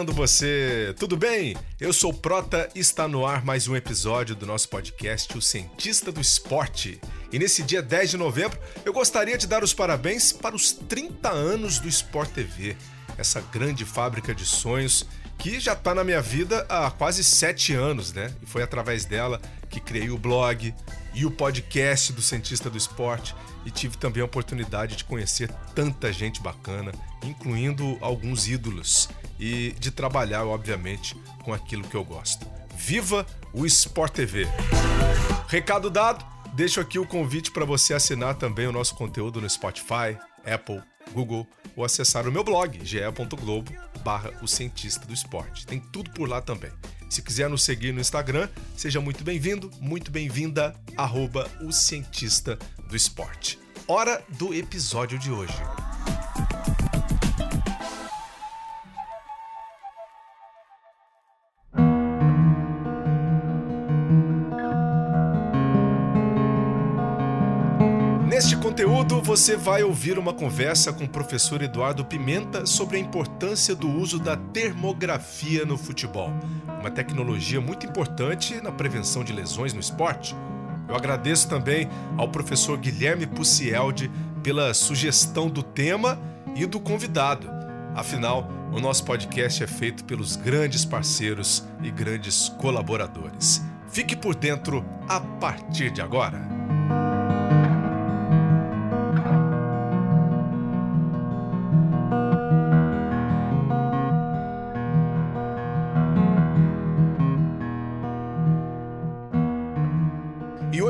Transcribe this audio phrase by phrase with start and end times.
[0.00, 1.54] Chegando você, tudo bem?
[1.78, 6.10] Eu sou Prota e está no ar mais um episódio do nosso podcast O Cientista
[6.10, 6.98] do Esporte.
[7.30, 11.28] E nesse dia 10 de novembro, eu gostaria de dar os parabéns para os 30
[11.28, 12.78] anos do Sport TV,
[13.18, 18.10] essa grande fábrica de sonhos que já está na minha vida há quase sete anos,
[18.10, 18.32] né?
[18.40, 19.38] E foi através dela
[19.68, 20.74] que criei o blog
[21.12, 26.12] e o podcast do Cientista do Esporte e tive também a oportunidade de conhecer tanta
[26.12, 26.92] gente bacana,
[27.24, 32.46] incluindo alguns ídolos e de trabalhar, obviamente, com aquilo que eu gosto.
[32.76, 34.46] Viva o Sport TV!
[35.48, 40.16] Recado dado, deixo aqui o convite para você assinar também o nosso conteúdo no Spotify,
[40.46, 40.80] Apple,
[41.12, 43.72] Google ou acessar o meu blog, ge.globo
[44.04, 45.66] barra o cientista do esporte.
[45.66, 46.70] Tem tudo por lá também.
[47.10, 52.56] Se quiser nos seguir no Instagram, seja muito bem-vindo, muito bem-vinda, arroba o cientista
[52.88, 53.58] do esporte.
[53.88, 55.60] Hora do episódio de hoje.
[68.80, 73.90] conteúdo, você vai ouvir uma conversa com o professor Eduardo Pimenta sobre a importância do
[73.90, 76.32] uso da termografia no futebol,
[76.80, 80.34] uma tecnologia muito importante na prevenção de lesões no esporte.
[80.88, 84.10] Eu agradeço também ao professor Guilherme Pucieldi
[84.42, 86.18] pela sugestão do tema
[86.56, 87.48] e do convidado.
[87.94, 93.62] Afinal, o nosso podcast é feito pelos grandes parceiros e grandes colaboradores.
[93.88, 96.59] Fique por dentro a partir de agora.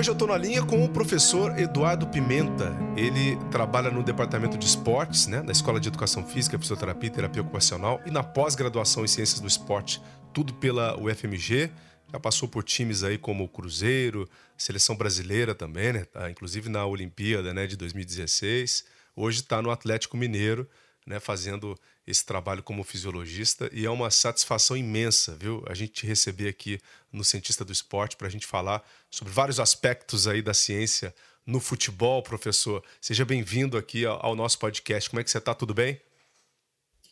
[0.00, 2.74] Hoje eu estou na linha com o professor Eduardo Pimenta.
[2.96, 7.42] Ele trabalha no departamento de esportes, né, na Escola de Educação Física, Fisioterapia e Terapia
[7.42, 10.00] Ocupacional e na pós-graduação em Ciências do Esporte,
[10.32, 11.70] tudo pela UFMG.
[12.10, 16.86] Já passou por times aí como o Cruzeiro, Seleção Brasileira também, né, tá, inclusive na
[16.86, 18.86] Olimpíada né, de 2016.
[19.14, 20.66] Hoje está no Atlético Mineiro,
[21.06, 25.62] né, fazendo esse trabalho como fisiologista e é uma satisfação imensa, viu?
[25.66, 26.80] A gente te receber aqui
[27.12, 31.14] no Cientista do Esporte para a gente falar sobre vários aspectos aí da ciência
[31.46, 32.82] no futebol, professor.
[33.00, 35.10] Seja bem-vindo aqui ao nosso podcast.
[35.10, 35.54] Como é que você está?
[35.54, 36.00] Tudo bem?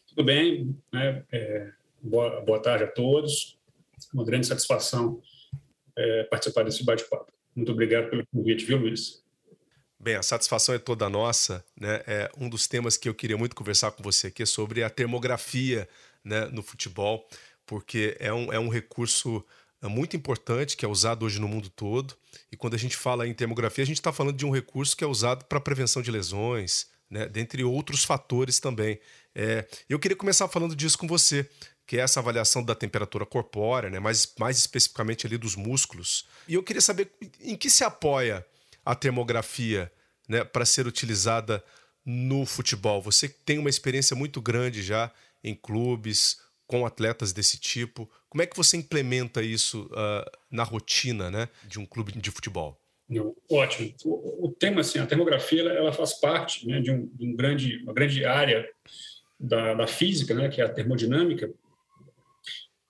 [0.09, 0.76] Tudo bem.
[0.93, 1.25] Né?
[1.32, 1.72] É,
[2.03, 3.59] boa, boa tarde a todos.
[4.12, 5.20] Uma grande satisfação
[5.97, 7.32] é, participar desse bate-papo.
[7.55, 9.22] Muito obrigado pelo convite, viu, Luiz?
[10.00, 11.64] Bem, a satisfação é toda nossa.
[11.78, 12.03] Né?
[12.06, 14.91] É um dos temas que eu queria muito conversar com você aqui é sobre a
[14.91, 15.88] termografia
[16.25, 17.28] né, no futebol,
[17.66, 19.44] porque é um, é um recurso
[19.82, 22.14] é, muito importante que é usado hoje no mundo todo.
[22.50, 25.03] E quando a gente fala em termografia, a gente está falando de um recurso que
[25.03, 29.00] é usado para prevenção de lesões, né, dentre outros fatores também.
[29.34, 31.48] É, eu queria começar falando disso com você,
[31.87, 36.25] que é essa avaliação da temperatura corpórea, né, mais, mais especificamente ali dos músculos.
[36.47, 37.10] E eu queria saber
[37.41, 38.47] em que se apoia
[38.88, 39.93] a termografia
[40.26, 41.62] né, para ser utilizada
[42.06, 43.03] no futebol?
[43.03, 45.12] Você tem uma experiência muito grande já
[45.44, 48.10] em clubes, com atletas desse tipo.
[48.31, 52.81] Como é que você implementa isso uh, na rotina né, de um clube de futebol?
[53.50, 53.94] Ótimo.
[54.06, 57.37] O, o tema, assim, a termografia, ela, ela faz parte né, de, um, de um,
[57.37, 58.66] grande, uma grande área
[59.38, 61.53] da, da física, né, que é a termodinâmica.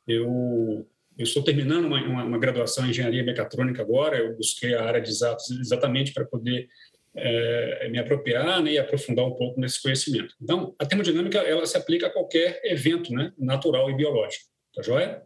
[0.06, 4.16] Eu eu estou terminando uma, uma, uma, graduação em engenharia mecatrônica agora.
[4.16, 6.68] Eu busquei a área de exatos exatamente para poder
[7.16, 10.34] é, me apropriar né, e aprofundar um pouco nesse conhecimento.
[10.40, 14.44] Então, a termodinâmica ela se aplica a qualquer evento né, natural e biológico.
[14.72, 15.22] Tá joia?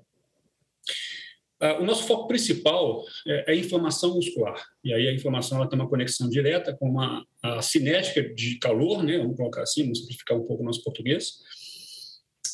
[1.61, 4.61] Ah, o nosso foco principal é, é a inflamação muscular.
[4.83, 9.03] E aí a inflamação ela tem uma conexão direta com uma, a cinética de calor,
[9.03, 11.39] né, vamos colocar assim, vamos simplificar um pouco o nosso português,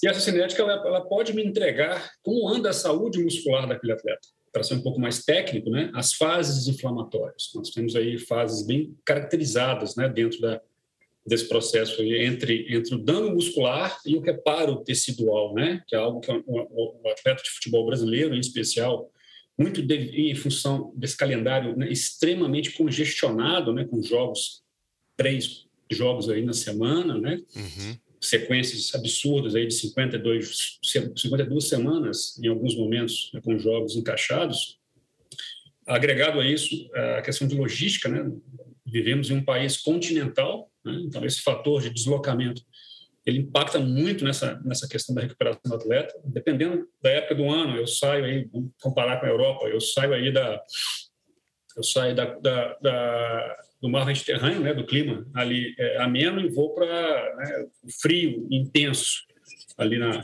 [0.03, 4.29] e essa cinética ela, ela pode me entregar como anda a saúde muscular daquele atleta.
[4.53, 7.51] Para ser um pouco mais técnico, né, as fases inflamatórias.
[7.55, 10.61] Nós temos aí fases bem caracterizadas né, dentro da,
[11.27, 15.99] desse processo aí, entre, entre o dano muscular e o reparo tecidual, né, que é
[15.99, 19.11] algo que o, o, o atleta de futebol brasileiro, em especial,
[19.57, 24.63] muito de, em função desse calendário né, extremamente congestionado, né, com jogos,
[25.17, 27.39] três jogos aí na semana, né?
[27.57, 34.79] Uhum sequências absurdas aí de 52, 52 semanas, em alguns momentos, né, com jogos encaixados.
[35.87, 38.31] Agregado a isso, a questão de logística, né?
[38.85, 40.93] vivemos em um país continental, né?
[41.05, 42.63] então esse fator de deslocamento
[43.29, 46.19] ele impacta muito nessa, nessa questão da recuperação do atleta.
[46.25, 50.15] Dependendo da época do ano, eu saio aí, vamos comparar com a Europa, eu saio
[50.15, 50.63] aí da,
[51.77, 56.49] eu saio da, da, da do mar Mediterrâneo, né, do clima ali é, ameno e
[56.49, 57.67] vou para né,
[58.01, 59.23] frio intenso
[59.77, 60.23] ali na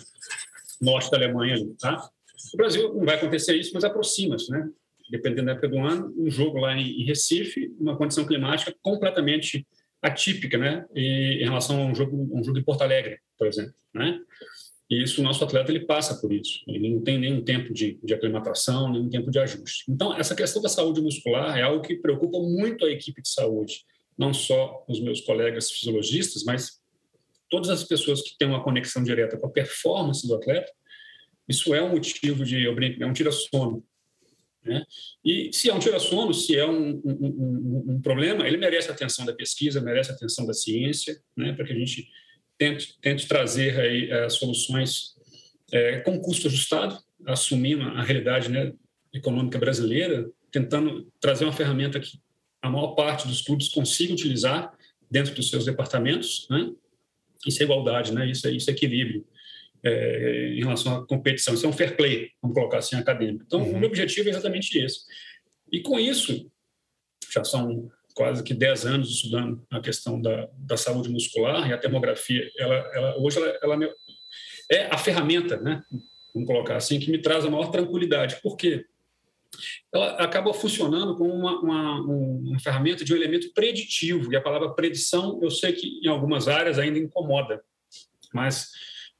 [0.80, 2.08] norte da Alemanha, tá?
[2.52, 4.68] No Brasil não vai acontecer isso, mas aproxima-se, né?
[5.10, 9.66] Dependendo da época do ano, um jogo lá em Recife, uma condição climática completamente
[10.02, 10.84] atípica, né?
[10.94, 14.20] E, em relação a um jogo, um jogo em Porto Alegre, por exemplo, né?
[14.90, 16.60] E isso, o nosso atleta ele passa por isso.
[16.68, 19.84] Ele não tem nenhum tempo de, de aclimatação, nenhum tempo de ajuste.
[19.88, 23.84] Então, essa questão da saúde muscular é algo que preocupa muito a equipe de saúde,
[24.16, 26.82] não só os meus colegas fisiologistas, mas
[27.48, 30.70] todas as pessoas que têm uma conexão direta com a performance do atleta.
[31.48, 33.84] Isso é um motivo de, eu brinco, é um tira-sono.
[34.62, 34.84] Né?
[35.24, 38.94] E se é um tira-sono, se é um, um, um, um, problema, ele merece a
[38.94, 41.52] atenção da pesquisa, merece a atenção da ciência, né?
[41.52, 42.08] para que a gente
[42.58, 45.14] tente, tente trazer aí, uh, soluções
[45.72, 48.72] uh, com custo ajustado, assumindo a realidade né,
[49.12, 52.18] econômica brasileira, tentando trazer uma ferramenta que
[52.62, 54.72] a maior parte dos clubes consiga utilizar
[55.10, 56.72] dentro dos seus departamentos, né?
[57.46, 58.30] Isso é igualdade, né?
[58.30, 59.26] Isso é, isso é equilíbrio
[59.82, 61.54] é, em relação à competição.
[61.54, 63.44] Isso é um fair play, vamos colocar assim, acadêmico.
[63.46, 63.72] Então, uhum.
[63.72, 65.00] o meu objetivo é exatamente esse.
[65.70, 66.50] E com isso,
[67.30, 71.78] já são quase que 10 anos estudando a questão da, da saúde muscular e a
[71.78, 73.94] termografia, ela, ela hoje ela, ela,
[74.70, 75.82] é a ferramenta, né?
[76.32, 78.40] Vamos colocar assim, que me traz a maior tranquilidade.
[78.42, 78.86] Por quê?
[79.92, 84.32] Ela acaba funcionando como uma, uma, uma ferramenta de um elemento preditivo.
[84.32, 87.62] E a palavra predição, eu sei que em algumas áreas ainda incomoda,
[88.32, 88.70] mas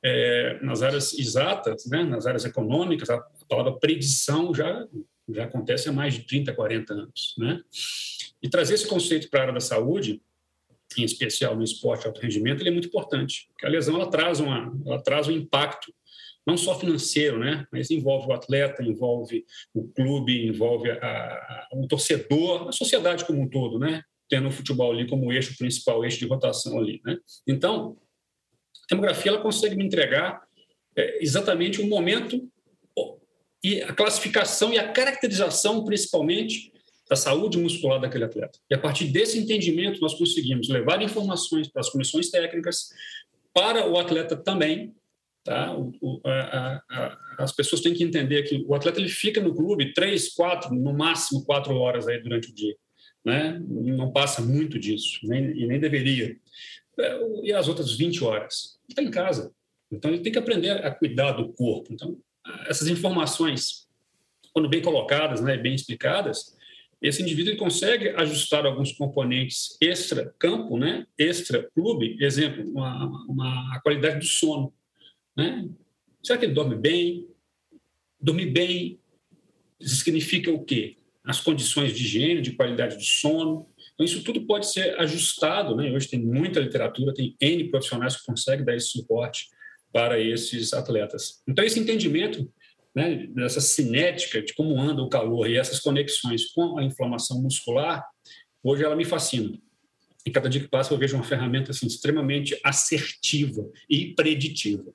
[0.05, 3.19] é, nas áreas exatas, né, nas áreas econômicas, a
[3.49, 4.87] palavra predição já,
[5.29, 7.35] já acontece há mais de 30, 40 anos.
[7.39, 7.61] Né?
[8.43, 10.21] E trazer esse conceito para a área da saúde,
[10.97, 14.39] em especial no esporte alto rendimento, ele é muito importante, porque a lesão ela traz,
[14.39, 15.93] uma, ela traz um impacto
[16.47, 21.89] não só financeiro, né, mas envolve o atleta, envolve o clube, envolve a, a, o
[21.89, 26.19] torcedor, a sociedade como um todo, né, tendo o futebol ali como eixo principal, eixo
[26.19, 27.17] de rotação ali, né.
[27.47, 27.97] Então,
[28.85, 30.43] a demografia ela consegue me entregar
[30.97, 32.47] é, exatamente o momento
[33.65, 36.71] e a classificação e a caracterização, principalmente,
[37.09, 38.59] da saúde muscular daquele atleta.
[38.71, 42.91] E a partir desse entendimento, nós conseguimos levar informações para as comissões técnicas,
[43.55, 44.95] para o atleta também.
[45.43, 45.75] Tá?
[45.75, 49.55] O, o, a, a, as pessoas têm que entender que o atleta ele fica no
[49.55, 52.77] clube três, quatro, no máximo quatro horas aí durante o dia.
[53.25, 53.59] Né?
[53.67, 56.37] Não passa muito disso, nem, e nem deveria.
[56.99, 58.79] É, e as outras 20 horas?
[58.89, 59.53] Está em casa.
[59.91, 61.93] Então, ele tem que aprender a cuidar do corpo.
[61.93, 62.19] Então,
[62.67, 63.89] essas informações,
[64.53, 66.55] quando bem colocadas, né, bem explicadas,
[67.05, 71.07] esse indivíduo consegue ajustar alguns componentes extra-campo, né?
[71.19, 74.73] extra-clube, exemplo, uma, uma, a qualidade do sono.
[75.37, 75.69] Né?
[76.23, 77.29] Será que ele dorme bem?
[78.19, 78.99] Dormir bem
[79.79, 80.97] significa o quê?
[81.23, 83.69] As condições de higiene, de qualidade de sono.
[83.93, 85.77] Então, isso tudo pode ser ajustado.
[85.77, 85.91] Né?
[85.91, 89.51] Hoje tem muita literatura, tem N profissionais que conseguem dar esse suporte
[89.95, 91.41] para esses atletas.
[91.47, 92.53] Então, esse entendimento
[92.93, 98.05] né, dessa cinética de como anda o calor e essas conexões com a inflamação muscular,
[98.61, 99.57] hoje ela me fascina.
[100.27, 104.93] E cada dia que passa eu vejo uma ferramenta assim, extremamente assertiva e preditiva.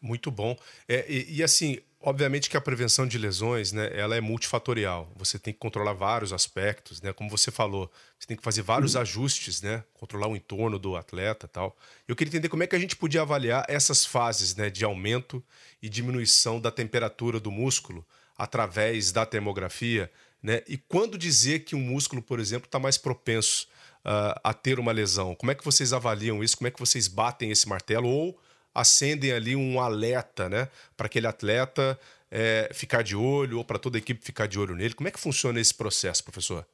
[0.00, 0.56] Muito bom.
[0.88, 5.10] É, e, e, assim, obviamente que a prevenção de lesões, né, ela é multifatorial.
[5.16, 7.12] Você tem que controlar vários aspectos, né?
[7.12, 9.00] Como você falou, você tem que fazer vários uhum.
[9.00, 9.84] ajustes, né?
[9.94, 11.76] Controlar o entorno do atleta, tal.
[12.06, 15.42] Eu queria entender como é que a gente podia avaliar essas fases, né, de aumento
[15.82, 20.62] e diminuição da temperatura do músculo através da termografia, né?
[20.68, 23.66] E quando dizer que um músculo, por exemplo, está mais propenso
[24.04, 25.34] uh, a ter uma lesão?
[25.34, 26.56] Como é que vocês avaliam isso?
[26.56, 28.38] Como é que vocês batem esse martelo ou
[28.80, 31.98] acendem ali um alerta, né, para aquele atleta
[32.30, 34.94] é, ficar de olho ou para toda a equipe ficar de olho nele?
[34.94, 36.66] Como é que funciona esse processo, professor?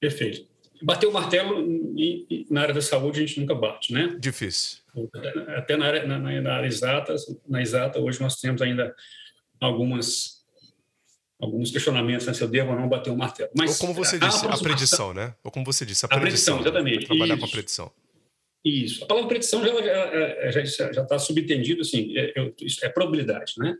[0.00, 0.50] Perfeito.
[0.82, 1.64] Bater o martelo
[2.50, 4.16] na área da saúde a gente nunca bate, né?
[4.18, 4.78] Difícil.
[5.56, 7.14] Até na área, na, na área exata,
[7.48, 8.94] na exata hoje nós temos ainda
[9.60, 10.42] algumas
[11.40, 13.50] alguns questionamentos né, se eu devo ou não bater o martelo.
[13.54, 15.34] Mas ou como você disse, a, a predição, né?
[15.42, 16.56] Ou como você disse, a predição.
[16.56, 17.06] A predição, exatamente.
[17.06, 17.40] Trabalhar Isso.
[17.40, 17.92] com a predição.
[18.64, 19.02] Isso.
[19.02, 22.32] A palavra predição já está já, já, subtendido, assim, é,
[22.82, 23.76] é, probabilidade, né?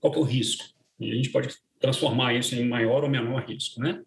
[0.00, 0.64] Qual que é o risco?
[0.98, 4.02] E a gente pode transformar isso em maior ou menor risco, né?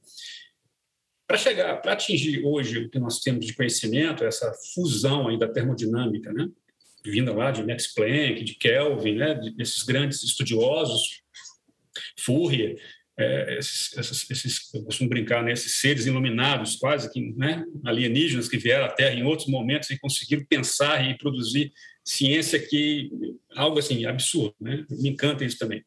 [1.26, 5.48] Para chegar, para atingir hoje o que nós temos de conhecimento, essa fusão aí da
[5.48, 6.50] termodinâmica, né?
[7.06, 11.22] vinda lá de Max Planck, de Kelvin, né, desses grandes estudiosos,
[12.18, 12.80] Fourier,
[13.18, 18.58] é, esses, esses, eu costumo brincar, né, esses seres iluminados, quase que né, alienígenas que
[18.58, 21.72] vieram à Terra em outros momentos e conseguiram pensar e produzir
[22.04, 23.12] ciência que
[23.56, 24.86] algo assim absurdo, né?
[24.90, 25.84] Me encanta isso também.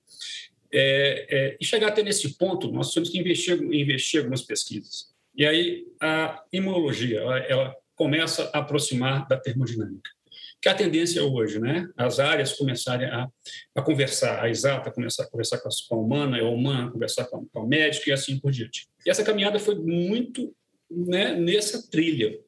[0.73, 5.15] É, é, e chegar até nesse ponto, nós temos que investir, investir algumas pesquisas.
[5.37, 10.16] E aí a imunologia ela, ela começa a aproximar da termodinâmica
[10.61, 11.89] que é a tendência hoje, né?
[11.97, 13.29] As áreas começarem a,
[13.75, 17.25] a conversar, a exata começar a conversar com a, com a humana, a humana conversar
[17.27, 18.89] com, a médica e assim por diante.
[19.05, 20.55] E essa caminhada foi muito
[20.91, 22.39] né, nessa trilha.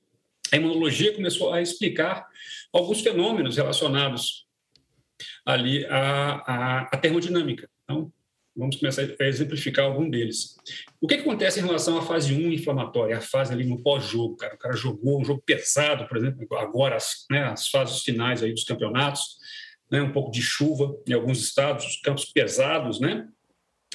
[0.52, 2.26] A imunologia começou a explicar
[2.72, 4.46] alguns fenômenos relacionados
[5.44, 7.68] ali à, à, à termodinâmica.
[7.84, 8.12] Então,
[8.58, 10.56] Vamos começar a exemplificar algum deles.
[11.00, 14.36] O que, acontece em relação à fase 1 inflamatória, a fase ali no pós-jogo?
[14.36, 14.56] Cara?
[14.56, 18.52] O cara jogou um jogo pesado, por exemplo, agora as, né, as fases finais aí
[18.52, 19.36] dos campeonatos,
[19.88, 23.28] né, um pouco de chuva em alguns estados, os campos pesados, né?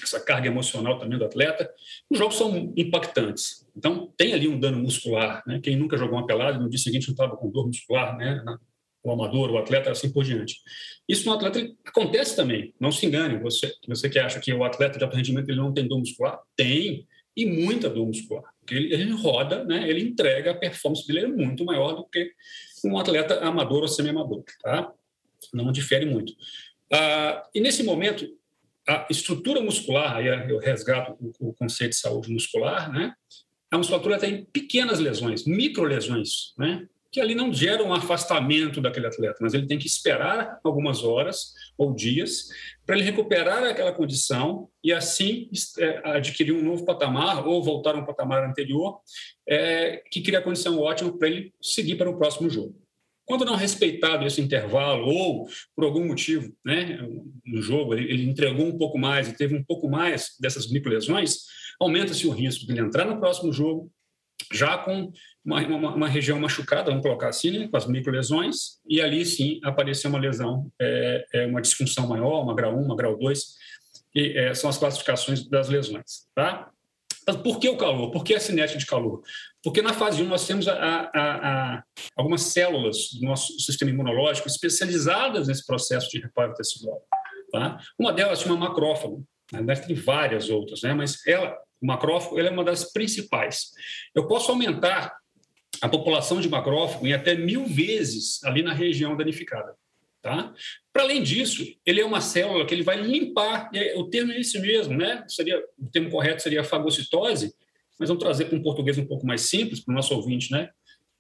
[0.01, 1.70] essa carga emocional também do atleta.
[2.10, 3.67] Os jogos são impactantes.
[3.75, 5.43] Então, tem ali um dano muscular.
[5.46, 5.60] Né?
[5.62, 8.43] Quem nunca jogou uma pelada no dia seguinte não estava com dor muscular, né?
[9.03, 10.55] O amador, o atleta, assim por diante.
[11.07, 13.38] Isso no atleta acontece também, não se engane.
[13.39, 16.39] Você, você que acha que o atleta de alto rendimento ele não tem dor muscular,
[16.55, 17.05] tem,
[17.36, 18.43] e muita dor muscular.
[18.69, 22.31] Ele, ele roda, né, ele entrega, a performance dele é muito maior do que
[22.86, 24.43] um atleta amador ou semi-amador.
[24.62, 24.91] Tá?
[25.53, 26.33] Não difere muito.
[26.91, 28.27] Ah, e nesse momento,
[28.88, 33.13] a estrutura muscular, aí eu resgato o, o conceito de saúde muscular, né?
[33.72, 36.88] A musculatura tem pequenas lesões, micro lesões, né?
[37.13, 41.53] Que ali não gera um afastamento daquele atleta, mas ele tem que esperar algumas horas
[41.77, 42.48] ou dias
[42.88, 48.00] para ele recuperar aquela condição e assim é, adquirir um novo patamar ou voltar a
[48.00, 49.00] um patamar anterior
[49.48, 52.75] é, que cria a condição ótima para ele seguir para o próximo jogo.
[53.25, 56.98] Quando não respeitado esse intervalo ou por algum motivo, né,
[57.46, 61.43] no jogo ele, ele entregou um pouco mais e teve um pouco mais dessas microlesões,
[61.79, 63.91] aumenta-se o risco de ele entrar no próximo jogo
[64.53, 65.12] já com
[65.43, 69.60] uma, uma, uma, região machucada, vamos colocar assim, né, com as microlesões, e ali sim
[69.63, 73.43] aparecer uma lesão, é, é uma disfunção maior, uma grau 1, uma grau 2,
[74.12, 76.27] que é, são as classificações das lesões.
[76.36, 76.69] Tá?
[77.25, 78.12] Mas por que o calor?
[78.12, 79.22] Por que a cinética de calor?
[79.63, 81.83] Porque na fase 1 nós temos a, a, a,
[82.15, 87.01] algumas células do nosso sistema imunológico especializadas nesse processo de reparo tecidual.
[87.51, 87.79] Tá?
[87.98, 90.93] Uma delas chama macrófago, na verdade tem várias outras, né?
[90.93, 93.73] mas ela o macrófago é uma das principais.
[94.15, 95.13] Eu posso aumentar
[95.81, 99.75] a população de macrófago em até mil vezes ali na região danificada.
[100.21, 100.53] Tá?
[100.93, 104.57] Para além disso, ele é uma célula que ele vai limpar, o termo é esse
[104.57, 105.25] mesmo, né?
[105.27, 107.53] Seria, o termo correto seria fagocitose,
[107.99, 110.69] mas vamos trazer para um português um pouco mais simples, para o nosso ouvinte né?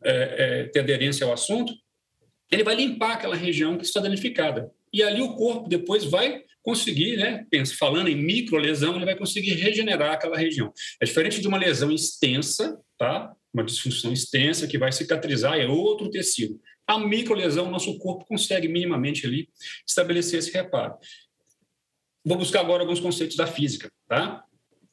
[0.01, 1.73] É, é, ter aderência ao assunto.
[2.49, 4.71] Ele vai limpar aquela região que está danificada.
[4.93, 7.45] E ali o corpo depois vai conseguir, né,
[7.77, 10.71] falando em microlesão, ele vai conseguir regenerar aquela região.
[10.99, 13.31] É diferente de uma lesão extensa, tá?
[13.53, 16.59] Uma disfunção extensa que vai cicatrizar é outro tecido.
[16.87, 19.49] A microlesão, nosso corpo consegue minimamente ali
[19.87, 20.95] estabelecer esse reparo.
[22.25, 24.43] Vou buscar agora alguns conceitos da física, tá?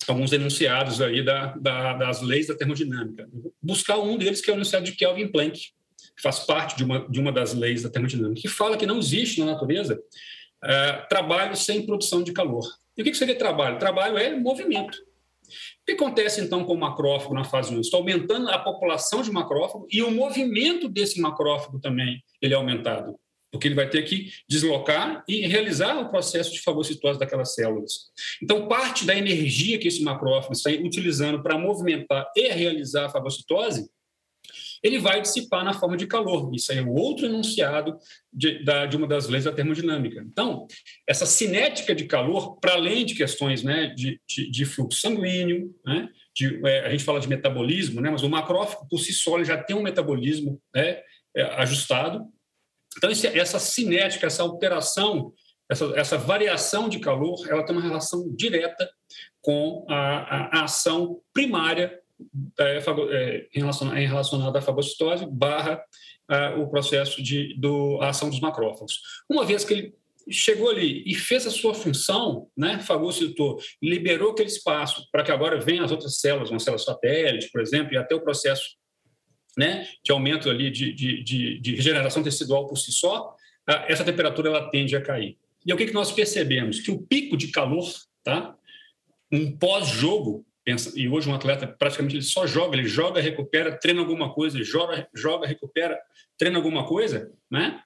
[0.08, 3.28] Alguns enunciados aí da, da, das leis da termodinâmica.
[3.32, 6.82] Vou buscar um deles que é o enunciado de Kelvin Planck, que faz parte de
[6.82, 10.00] uma, de uma das leis da termodinâmica, que fala que não existe na natureza
[10.64, 12.66] é, trabalho sem produção de calor.
[12.96, 13.78] E o que seria trabalho?
[13.78, 14.98] Trabalho é movimento.
[15.50, 17.80] O que acontece então com o macrófago na fase 1?
[17.80, 23.16] Está aumentando a população de macrófago e o movimento desse macrófago também ele é aumentado,
[23.50, 28.10] porque ele vai ter que deslocar e realizar o processo de fagocitose daquelas células.
[28.40, 33.90] Então, parte da energia que esse macrófago está utilizando para movimentar e realizar a fagocitose
[34.82, 36.54] ele vai dissipar na forma de calor.
[36.54, 37.98] Isso aí é outro enunciado
[38.32, 40.24] de, da, de uma das leis da termodinâmica.
[40.26, 40.66] Então,
[41.06, 46.08] essa cinética de calor, para além de questões né, de, de, de fluxo sanguíneo, né,
[46.34, 49.62] de, é, a gente fala de metabolismo, né, mas o macrófago por si só já
[49.62, 51.00] tem um metabolismo né,
[51.36, 52.24] é, ajustado.
[52.96, 55.32] Então, esse, essa cinética, essa alteração,
[55.70, 58.90] essa, essa, variação de calor, ela tem uma relação direta
[59.42, 62.00] com a, a, a ação primária
[62.58, 65.82] é, é, relacionada, relacionada à fagocitose barra
[66.58, 69.00] o processo de do, a ação dos macrófagos.
[69.28, 69.94] Uma vez que ele
[70.30, 75.58] chegou ali e fez a sua função, né, fagocitou, liberou aquele espaço para que agora
[75.58, 78.76] venham as outras células, uma célula satélite, por exemplo, e até o processo
[79.56, 83.34] né, de aumento ali de, de, de, de regeneração tecidual por si só,
[83.88, 85.36] essa temperatura ela tende a cair.
[85.64, 86.80] E o que, que nós percebemos?
[86.80, 87.86] Que o pico de calor,
[88.24, 88.56] tá,
[89.30, 94.00] um pós-jogo, pensa, e hoje um atleta praticamente ele só joga, ele joga, recupera, treina
[94.00, 95.98] alguma coisa, joga, joga, recupera,
[96.38, 97.82] treina alguma coisa, né?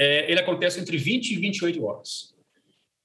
[0.00, 2.34] é, ele acontece entre 20 e 28 horas.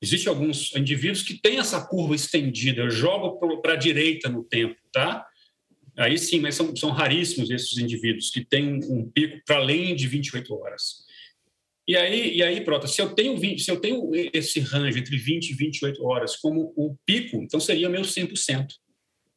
[0.02, 4.80] Existem alguns indivíduos que têm essa curva estendida, eu jogo para a direita no tempo,
[4.94, 5.26] tá?
[5.98, 10.08] Aí sim, mas são, são raríssimos esses indivíduos que têm um pico para além de
[10.08, 11.05] 28 horas.
[11.88, 15.18] E aí, e aí pronto, se eu tenho 20, se eu tenho esse range entre
[15.18, 18.68] 20 e 28 horas como o pico, então seria meu 100%,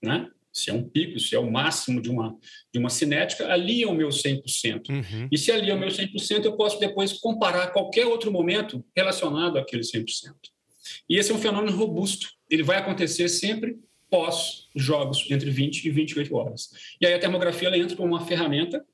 [0.02, 0.28] né?
[0.50, 2.36] Se é um pico, se é o máximo de uma,
[2.72, 4.88] de uma cinética, ali é o meu 100%.
[4.88, 5.28] Uhum.
[5.30, 9.58] E se ali é o meu 100%, eu posso depois comparar qualquer outro momento relacionado
[9.58, 10.04] àquele 100%.
[11.08, 12.28] E esse é um fenômeno robusto.
[12.50, 13.78] Ele vai acontecer sempre
[14.10, 16.70] pós-jogos, entre 20 e 28 horas.
[17.00, 18.84] E aí a termografia entra como uma ferramenta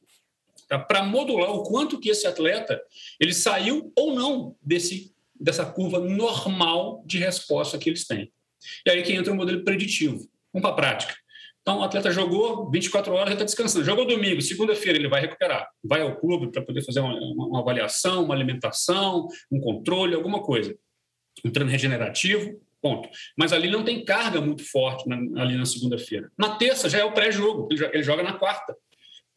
[0.69, 2.81] tá, para modular o quanto que esse atleta
[3.21, 8.33] ele saiu ou não desse, dessa curva normal de resposta que eles têm.
[8.87, 10.19] E aí que entra o modelo preditivo.
[10.53, 11.15] Vamos para a prática.
[11.65, 13.87] Então, o atleta jogou 24 horas, ele está descansando.
[13.87, 15.67] Jogou domingo, segunda-feira ele vai recuperar.
[15.83, 20.77] Vai ao clube para poder fazer uma, uma, avaliação, uma alimentação, um controle, alguma coisa.
[21.43, 23.09] Um treino regenerativo, ponto.
[23.35, 26.31] Mas ali não tem carga muito forte na, ali na segunda-feira.
[26.37, 28.77] Na terça já é o pré-jogo, ele, ele, joga na quarta.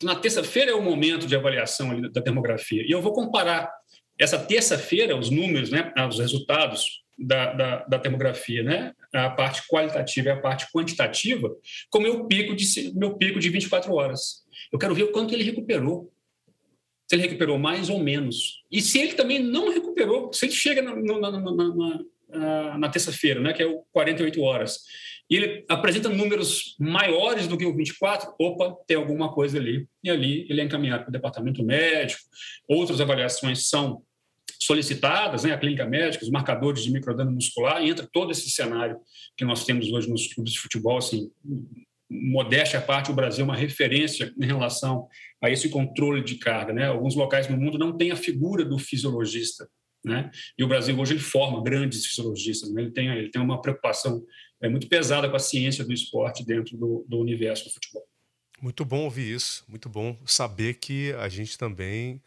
[0.04, 2.84] Na terça-feira é o momento de avaliação da termografia.
[2.86, 3.72] E eu vou comparar
[4.20, 8.94] essa terça-feira, os números, né, os resultados da, da, da, termografia, né?
[9.12, 11.50] a parte qualitativa e a parte quantitativa,
[11.89, 14.44] com meu pico de meu pico de 24 horas.
[14.72, 16.12] Eu quero ver o quanto ele recuperou.
[17.08, 18.63] Se ele recuperou mais ou menos.
[18.72, 23.39] E se ele também não recuperou, se ele chega na, na, na, na, na terça-feira,
[23.39, 24.80] né, que é o 48 horas,
[25.29, 29.88] e ele apresenta números maiores do que o 24, opa, tem alguma coisa ali.
[30.03, 32.22] E ali ele é encaminhado para o departamento médico.
[32.67, 34.01] Outras avaliações são
[34.60, 38.98] solicitadas, né, a clínica médica, os marcadores de microdano muscular, e entra todo esse cenário
[39.36, 41.29] que nós temos hoje nos clubes de futebol, assim,
[42.10, 45.07] modéstia à parte, o Brasil é uma referência em relação
[45.41, 46.88] a esse controle de carga, né?
[46.88, 49.67] Alguns locais no mundo não têm a figura do fisiologista,
[50.03, 50.31] né?
[50.57, 52.84] E o Brasil hoje ele forma grandes fisiologistas, né?
[52.84, 54.23] ele tem ele tem uma preocupação
[54.62, 58.08] é, muito pesada com a ciência do esporte dentro do, do universo do futebol.
[58.62, 62.22] Muito bom ouvir isso, muito bom saber que a gente também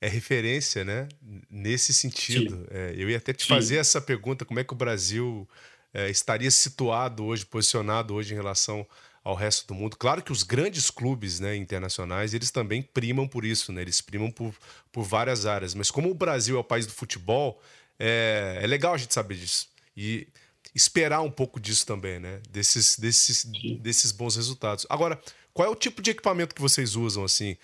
[0.00, 1.08] é referência, né?
[1.50, 2.66] Nesse sentido.
[2.70, 3.48] É, eu ia até te Sim.
[3.48, 5.48] fazer essa pergunta: como é que o Brasil
[5.92, 8.86] é, estaria situado hoje, posicionado hoje em relação
[9.22, 9.96] ao resto do mundo?
[9.96, 13.82] Claro que os grandes clubes né, internacionais, eles também primam por isso, né?
[13.82, 14.54] Eles primam por,
[14.90, 15.74] por várias áreas.
[15.74, 17.60] Mas como o Brasil é o país do futebol,
[17.98, 19.68] é, é legal a gente saber disso.
[19.96, 20.28] E
[20.74, 22.40] esperar um pouco disso também, né?
[22.50, 23.44] Desses, desses,
[23.80, 24.86] desses bons resultados.
[24.88, 25.20] Agora,
[25.52, 27.56] qual é o tipo de equipamento que vocês usam, assim?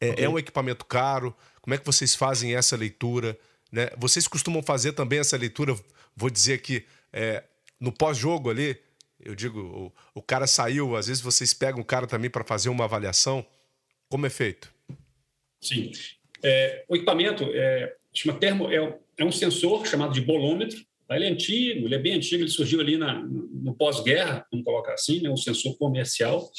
[0.00, 0.24] É, okay.
[0.24, 1.36] é um equipamento caro?
[1.60, 3.38] Como é que vocês fazem essa leitura?
[3.70, 3.90] Né?
[3.98, 5.76] Vocês costumam fazer também essa leitura,
[6.16, 7.44] vou dizer aqui, é,
[7.78, 8.80] no pós-jogo ali,
[9.20, 12.68] eu digo, o, o, cara saiu, às vezes vocês pegam o cara também para fazer
[12.68, 13.44] uma avaliação.
[14.08, 14.72] Como é feito?
[15.60, 15.92] Sim.
[16.42, 20.78] É, o equipamento é, chama termo, é, é, um sensor chamado de bolômetro.
[21.10, 24.94] Ele é antigo, ele é bem antigo, ele surgiu ali na, no pós-guerra, vamos colocar
[24.94, 25.30] assim, né?
[25.30, 26.50] um sensor comercial.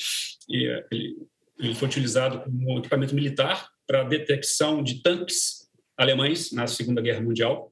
[0.49, 1.17] E ele,
[1.59, 7.71] ele foi utilizado como equipamento militar para detecção de tanques alemães na Segunda Guerra Mundial.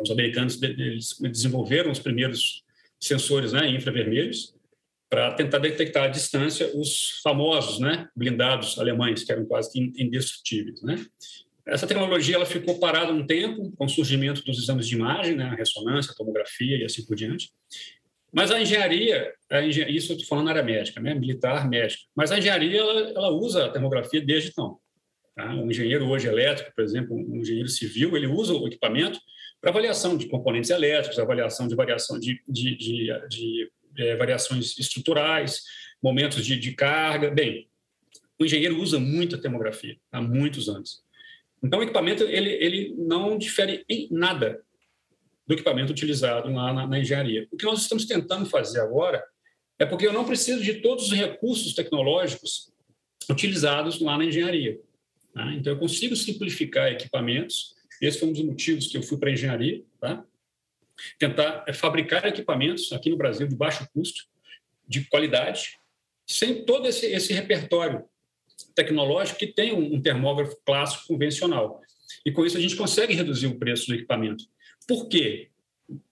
[0.00, 0.58] Os americanos
[1.20, 2.64] desenvolveram os primeiros
[3.00, 4.54] sensores né, infravermelhos
[5.08, 10.82] para tentar detectar à distância os famosos né, blindados alemães, que eram quase indestrutíveis.
[10.82, 10.96] Né?
[11.66, 15.44] Essa tecnologia ela ficou parada um tempo com o surgimento dos exames de imagem, né,
[15.44, 17.50] a ressonância, a tomografia e assim por diante.
[18.30, 22.02] Mas a engenharia, a engenharia isso eu estou falando na área médica, né, militar, médica,
[22.14, 24.78] mas a engenharia ela, ela usa a termografia desde então.
[25.34, 25.54] Tá?
[25.54, 29.18] Um engenheiro hoje elétrico, por exemplo, um engenheiro civil, ele usa o equipamento
[29.60, 35.62] para avaliação de componentes elétricos, avaliação de variação de, de, de, de é, variações estruturais,
[36.02, 37.30] momentos de, de carga.
[37.30, 37.68] Bem,
[38.38, 41.02] o engenheiro usa muito a termografia há muitos anos.
[41.64, 44.62] Então, o equipamento ele, ele não difere em nada
[45.46, 47.48] do equipamento utilizado lá na, na, engenharia.
[47.50, 49.24] O que nós estamos tentando fazer agora
[49.78, 52.70] é porque eu não preciso de todos os recursos tecnológicos
[53.30, 54.78] utilizados lá na engenharia.
[55.32, 55.54] Tá?
[55.54, 57.74] Então, eu consigo simplificar equipamentos.
[58.00, 59.82] Esse foi um dos motivos que eu fui para a engenharia.
[59.98, 60.22] Tá?
[61.18, 64.24] Tentar é, fabricar equipamentos aqui no Brasil de baixo custo,
[64.86, 65.78] de qualidade,
[66.26, 68.04] sem todo esse, esse repertório
[68.74, 71.80] tecnológico que tem um, termógrafo clássico convencional.
[72.24, 74.44] E com isso a gente consegue reduzir o preço do equipamento.
[74.86, 75.50] Por quê?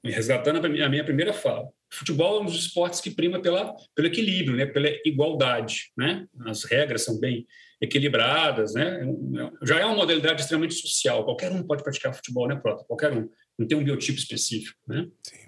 [0.05, 1.68] Resgatando a minha primeira fala.
[1.90, 4.66] Futebol é um dos esportes que prima pela, pelo equilíbrio, né?
[4.66, 5.92] pela igualdade.
[5.96, 6.26] Né?
[6.46, 7.46] As regras são bem
[7.83, 9.00] equilibradas, né?
[9.02, 11.24] É já é uma modalidade extremamente social.
[11.24, 12.85] Qualquer um pode praticar futebol, né, Prota?
[12.85, 13.28] Qualquer um.
[13.59, 15.09] Não tem um biotipo específico, né?
[15.22, 15.41] Sim.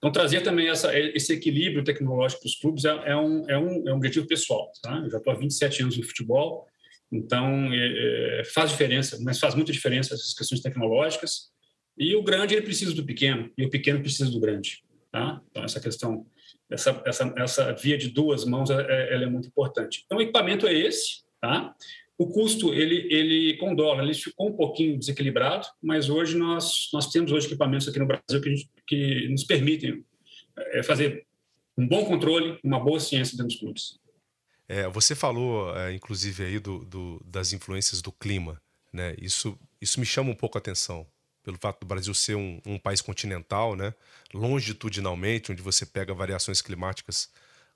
[0.00, 3.88] Então, trazer também essa, esse equilíbrio tecnológico para os clubes é, é, um, é, um,
[3.88, 4.72] é um objetivo pessoal.
[4.82, 4.96] Tá?
[4.96, 6.66] Eu já estou há 27 anos no futebol
[7.12, 11.50] Então, é, é, faz diferença, mas faz muita diferença essas questões tecnológicas.
[11.98, 14.82] E o grande ele precisa do pequeno, e o pequeno precisa do grande.
[15.12, 15.42] Tá?
[15.50, 16.26] Então, essa questão,
[16.70, 20.02] essa, essa, essa via de duas mãos, é, é, ela é muito importante.
[20.06, 21.24] Então, o equipamento é esse.
[21.42, 21.74] Tá?
[22.20, 27.06] O custo, ele, ele com dólar, ele ficou um pouquinho desequilibrado, mas hoje nós, nós
[27.06, 30.04] temos hoje equipamentos aqui no Brasil que, gente, que nos permitem
[30.54, 31.26] é, fazer
[31.78, 33.98] um bom controle, uma boa ciência dentro dos clubes.
[34.68, 38.60] É, você falou, é, inclusive, aí do, do, das influências do clima.
[38.92, 39.16] Né?
[39.18, 41.06] Isso, isso me chama um pouco a atenção,
[41.42, 43.94] pelo fato do Brasil ser um, um país continental, né?
[44.34, 47.30] longitudinalmente, onde você pega variações climáticas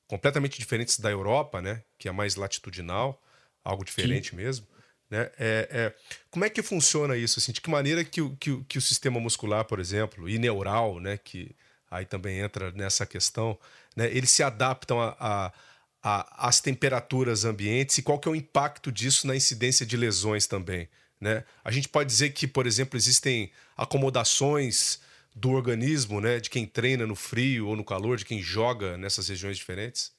[0.06, 1.82] completamente diferentes da Europa, né?
[1.96, 3.18] que é mais latitudinal,
[3.64, 4.36] algo diferente Sim.
[4.36, 4.66] mesmo.
[5.10, 5.30] Né?
[5.38, 5.94] É, é,
[6.30, 7.38] como é que funciona isso?
[7.38, 11.00] Assim, de que maneira que o, que, que o sistema muscular, por exemplo, e neural,
[11.00, 11.54] né, que
[11.90, 13.58] aí também entra nessa questão,
[13.96, 15.52] né, eles se adaptam a, a
[16.04, 20.46] a, as temperaturas ambientes e qual que é o impacto disso na incidência de lesões
[20.46, 20.86] também.
[21.18, 21.42] Né?
[21.64, 25.00] A gente pode dizer que, por exemplo, existem acomodações
[25.34, 29.28] do organismo, né, de quem treina no frio ou no calor, de quem joga nessas
[29.28, 30.12] regiões diferentes?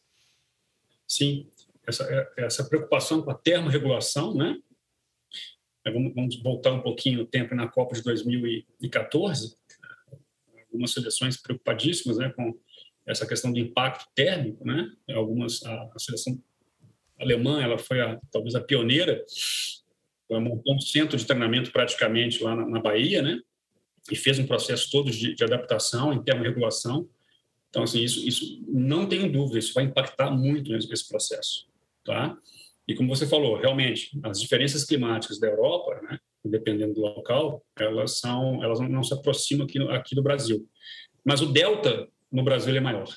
[1.08, 1.48] Sim,
[1.88, 4.58] essa, é, essa preocupação com a termorregulação, né?
[5.86, 9.56] Vamos, voltar um pouquinho o tempo na Copa de 2014,
[10.72, 12.60] algumas seleções preocupadíssimas, né, com
[13.06, 14.92] essa questão do impacto térmico, né?
[15.12, 16.42] Algumas a, a seleção
[17.20, 19.24] alemã, ela foi a, talvez a pioneira,
[20.30, 23.40] ela montou um centro de treinamento praticamente lá na, na Bahia, né?
[24.12, 27.08] E fez um processo todo de, de adaptação em termorregulação.
[27.70, 31.68] Então, assim, isso, isso não tenho dúvida, isso vai impactar muito nesse processo,
[32.06, 32.38] tá?
[32.88, 38.20] E como você falou, realmente, as diferenças climáticas da Europa, né, dependendo do local, elas
[38.20, 40.66] são, elas não se aproximam aqui, aqui do Brasil.
[41.24, 43.08] Mas o delta no Brasil é maior,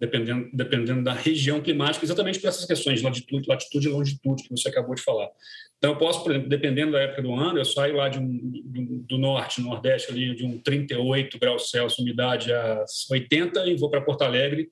[0.00, 4.50] dependendo, dependendo da região climática, exatamente por essas questões de latitude, latitude e longitude que
[4.50, 5.30] você acabou de falar.
[5.78, 9.04] Então, eu posso, por exemplo, dependendo da época do ano, eu saio lá de um,
[9.06, 14.00] do norte, nordeste, ali, de um 38 graus Celsius, umidade a 80, e vou para
[14.00, 14.68] Porto Alegre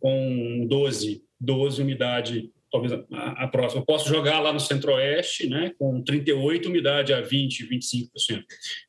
[0.00, 3.80] com 12, 12 umidade talvez a, a, próxima.
[3.80, 8.08] Eu posso jogar lá no Centro-Oeste, né, com 38, umidade a 20, 25%.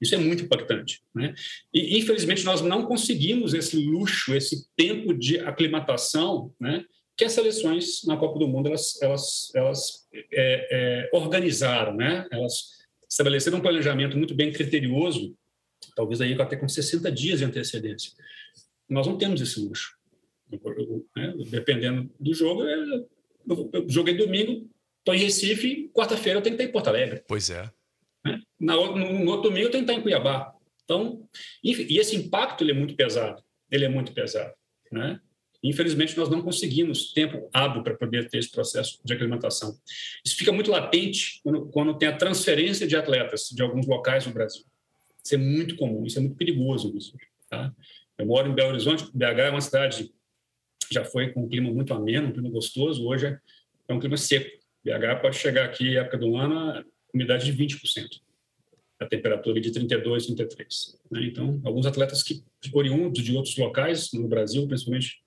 [0.01, 1.01] Isso é muito impactante.
[1.15, 1.33] Né?
[1.73, 6.83] E, infelizmente, nós não conseguimos esse luxo, esse tempo de aclimatação, né,
[7.15, 12.27] que as seleções na Copa do Mundo elas, elas, elas é, é, organizaram, né?
[12.31, 12.77] elas
[13.09, 15.35] estabeleceram um planejamento muito bem criterioso,
[15.95, 18.11] talvez aí até com 60 dias de antecedência.
[18.87, 19.97] Nós não temos esse luxo.
[21.15, 21.33] Né?
[21.49, 22.75] Dependendo do jogo, é
[23.47, 27.23] eu joguei domingo, estou em Recife, quarta-feira eu tenho que estar em Porto Alegre.
[27.27, 27.69] Pois é.
[28.25, 28.41] Né?
[28.59, 30.53] Na, no, no, outro domingo eu tenho que estar em Cuiabá.
[30.83, 31.27] Então,
[31.63, 33.43] enfim, e esse impacto ele é muito pesado.
[33.69, 34.53] Ele é muito pesado.
[34.91, 35.19] Né?
[35.63, 39.77] Infelizmente, nós não conseguimos tempo hábil para poder ter esse processo de aclimatação.
[40.23, 44.33] Isso fica muito latente quando, quando, tem a transferência de atletas de alguns locais no
[44.33, 44.63] Brasil.
[45.23, 46.93] Isso é muito comum, isso é muito perigoso.
[47.49, 47.73] Tá?
[48.17, 50.13] Eu moro em Belo Horizonte, BH é uma cidade
[50.91, 53.37] já foi com um clima muito ameno, um clima gostoso, hoje
[53.87, 54.49] é um clima seco.
[54.83, 58.21] BH pode chegar aqui, época do ano, umidade de 20%,
[58.99, 60.99] a temperatura de 32, 33.
[61.11, 61.25] Né?
[61.25, 65.21] Então, alguns atletas que oriundos de outros locais no Brasil, principalmente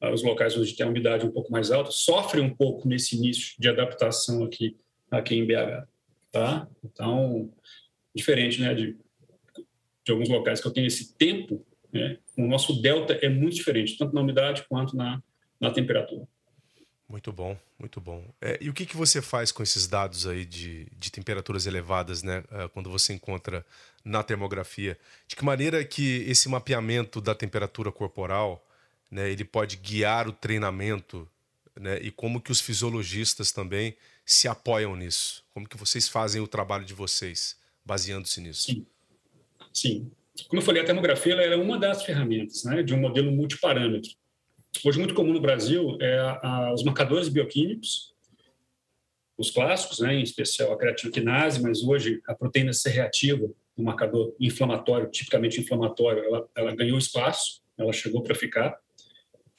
[0.00, 3.16] ah, os locais onde tem a umidade um pouco mais alta, sofrem um pouco nesse
[3.16, 4.76] início de adaptação aqui,
[5.10, 5.86] aqui em BH.
[6.30, 6.68] Tá?
[6.84, 7.50] Então,
[8.14, 8.96] diferente né, de,
[10.04, 12.18] de alguns locais que eu tenho esse tempo né?
[12.36, 15.22] O nosso delta é muito diferente, tanto na umidade quanto na,
[15.60, 16.26] na temperatura.
[17.08, 18.24] Muito bom, muito bom.
[18.40, 22.22] É, e o que, que você faz com esses dados aí de, de temperaturas elevadas,
[22.24, 22.42] né?
[22.50, 23.64] É, quando você encontra
[24.04, 24.98] na termografia?
[25.28, 28.66] De que maneira que esse mapeamento da temperatura corporal,
[29.08, 31.28] né, ele pode guiar o treinamento,
[31.78, 32.00] né?
[32.00, 35.44] E como que os fisiologistas também se apoiam nisso?
[35.52, 38.64] Como que vocês fazem o trabalho de vocês, baseando-se nisso?
[38.64, 38.86] Sim,
[39.72, 40.10] sim
[40.48, 44.10] como eu falei, a termografia ela era uma das ferramentas né, de um modelo multiparâmetro.
[44.84, 48.12] Hoje, muito comum no Brasil é a, a, os marcadores bioquímicos,
[49.38, 54.34] os clássicos, né, em especial a creatinoquinase, mas hoje a proteína C reativa, um marcador
[54.38, 58.78] inflamatório, tipicamente inflamatório, ela, ela ganhou espaço, ela chegou para ficar,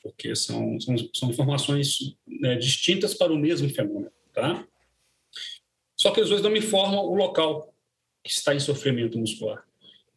[0.01, 4.11] porque são, são, são informações né, distintas para o mesmo fenômeno.
[4.33, 4.65] Tá?
[5.95, 7.73] Só que os dois não me informam o local
[8.23, 9.64] que está em sofrimento muscular.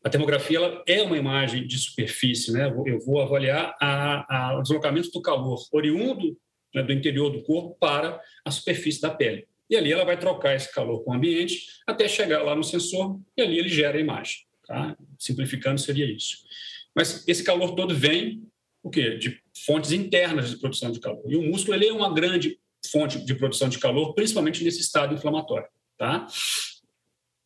[0.09, 2.73] A termografia ela é uma imagem de superfície, né?
[2.87, 6.35] Eu vou avaliar a, a, o deslocamento do calor oriundo
[6.75, 9.47] né, do interior do corpo para a superfície da pele.
[9.69, 13.21] E ali ela vai trocar esse calor com o ambiente até chegar lá no sensor
[13.37, 14.47] e ali ele gera a imagem.
[14.67, 14.97] Tá?
[15.19, 16.39] Simplificando, seria isso.
[16.97, 18.43] Mas esse calor todo vem
[18.83, 19.19] o quê?
[19.19, 21.23] de fontes internas de produção de calor.
[21.27, 22.59] E o músculo ele é uma grande
[22.91, 25.69] fonte de produção de calor, principalmente nesse estado inflamatório.
[25.99, 26.27] Tá?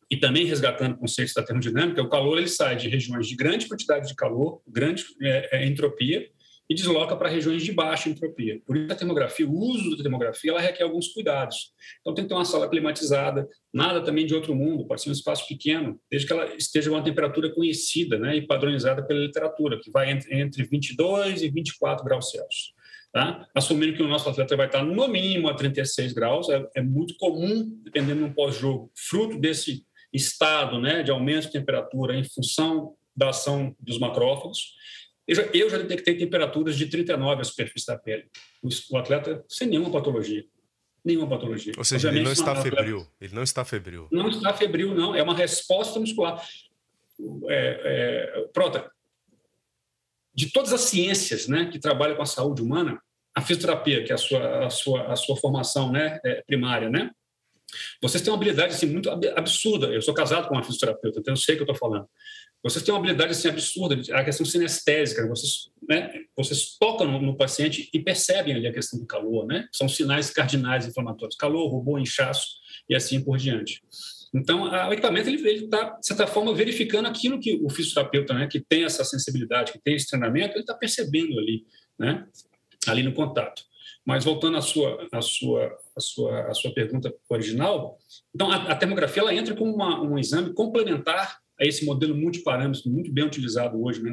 [0.09, 4.07] E também resgatando conceitos da termodinâmica, o calor ele sai de regiões de grande quantidade
[4.07, 6.29] de calor, grande é, é, entropia,
[6.69, 8.61] e desloca para regiões de baixa entropia.
[8.65, 11.73] Por isso a termografia, o uso da termografia, ela requer alguns cuidados.
[12.01, 15.13] Então tem que ter uma sala climatizada, nada também de outro mundo, pode ser um
[15.13, 19.91] espaço pequeno, desde que ela esteja uma temperatura conhecida né, e padronizada pela literatura, que
[19.91, 22.73] vai entre, entre 22 e 24 graus Celsius.
[23.11, 23.47] Tá?
[23.53, 27.15] Assumindo que o nosso atleta vai estar no mínimo a 36 graus, é, é muito
[27.17, 32.95] comum, dependendo de um pós-jogo, fruto desse estado né, de aumento de temperatura em função
[33.15, 34.75] da ação dos macrófagos,
[35.27, 38.25] eu já, eu já detectei temperaturas de 39 à superfície da pele.
[38.61, 40.45] O, o atleta sem nenhuma patologia.
[41.03, 41.73] Nenhuma patologia.
[41.77, 42.97] Ou seja, Obviamente, ele não está febril.
[42.97, 44.07] Atleta, ele não está febril.
[44.11, 45.15] Não está febril, não.
[45.15, 46.45] É uma resposta muscular.
[47.49, 48.83] É, é, pronto.
[50.33, 53.01] De todas as ciências né, que trabalham com a saúde humana,
[53.35, 57.11] a fisioterapia, que é a sua, a sua, a sua formação né, é, primária, né?
[58.01, 59.87] Vocês têm uma habilidade assim, muito absurda.
[59.87, 62.07] Eu sou casado com uma fisioterapeuta, então eu sei o que eu estou falando.
[62.63, 67.35] Vocês têm uma habilidade assim, absurda, a questão sinestésica, vocês, né, vocês tocam no, no,
[67.35, 69.67] paciente e percebem ali a questão do calor, né?
[69.73, 72.47] São sinais cardinais inflamatórios, calor, rubor, inchaço
[72.89, 73.81] e assim por diante.
[74.33, 78.47] Então, a, o equipamento ele está, de certa forma, verificando aquilo que o fisioterapeuta, né,
[78.47, 81.65] que tem essa sensibilidade, que tem esse treinamento, ele está percebendo ali,
[81.99, 82.25] né,
[82.87, 83.63] ali no contato.
[84.05, 87.97] Mas voltando à sua, à sua, à sua, à sua pergunta original,
[88.33, 92.89] então a, a termografia ela entra como uma, um exame complementar a esse modelo multiparâmetro
[92.89, 94.11] muito bem utilizado hoje né,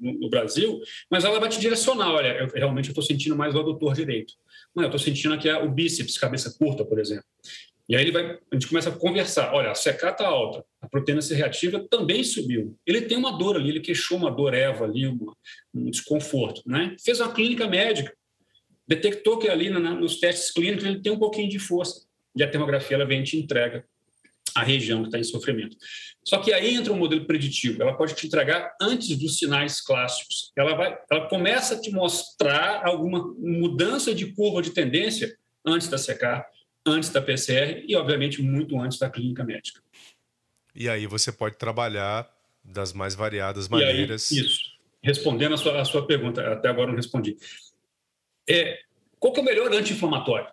[0.00, 0.80] no, no, Brasil,
[1.10, 2.10] mas ela vai te direcionar.
[2.10, 4.34] Olha, eu, realmente eu estou sentindo mais o adutor direito.
[4.74, 7.24] Não, eu estou sentindo aqui o bíceps, cabeça curta, por exemplo.
[7.88, 9.52] E aí ele vai, a gente começa a conversar.
[9.52, 12.76] Olha, a CK está alta, a proteína C reativa também subiu.
[12.86, 15.36] Ele tem uma dor ali, ele queixou uma dor EVA ali, uma,
[15.74, 16.62] um desconforto.
[16.66, 16.96] Né?
[17.04, 18.12] Fez uma clínica médica,
[18.94, 22.04] detectou que ali nos testes clínicos ele tem um pouquinho de força.
[22.34, 23.84] E a termografia ela vem e te entrega
[24.54, 25.76] a região que está em sofrimento.
[26.24, 27.82] Só que aí entra um modelo preditivo.
[27.82, 30.52] Ela pode te entregar antes dos sinais clássicos.
[30.56, 35.96] Ela vai, ela começa a te mostrar alguma mudança de curva de tendência antes da
[35.96, 36.44] CK,
[36.84, 39.80] antes da PCR e, obviamente, muito antes da clínica médica.
[40.74, 42.30] E aí você pode trabalhar
[42.64, 44.30] das mais variadas maneiras.
[44.30, 44.72] Aí, isso.
[45.02, 47.36] Respondendo a sua, a sua pergunta, até agora não respondi.
[48.48, 48.78] É,
[49.18, 50.48] qual que é o melhor anti-inflamatório?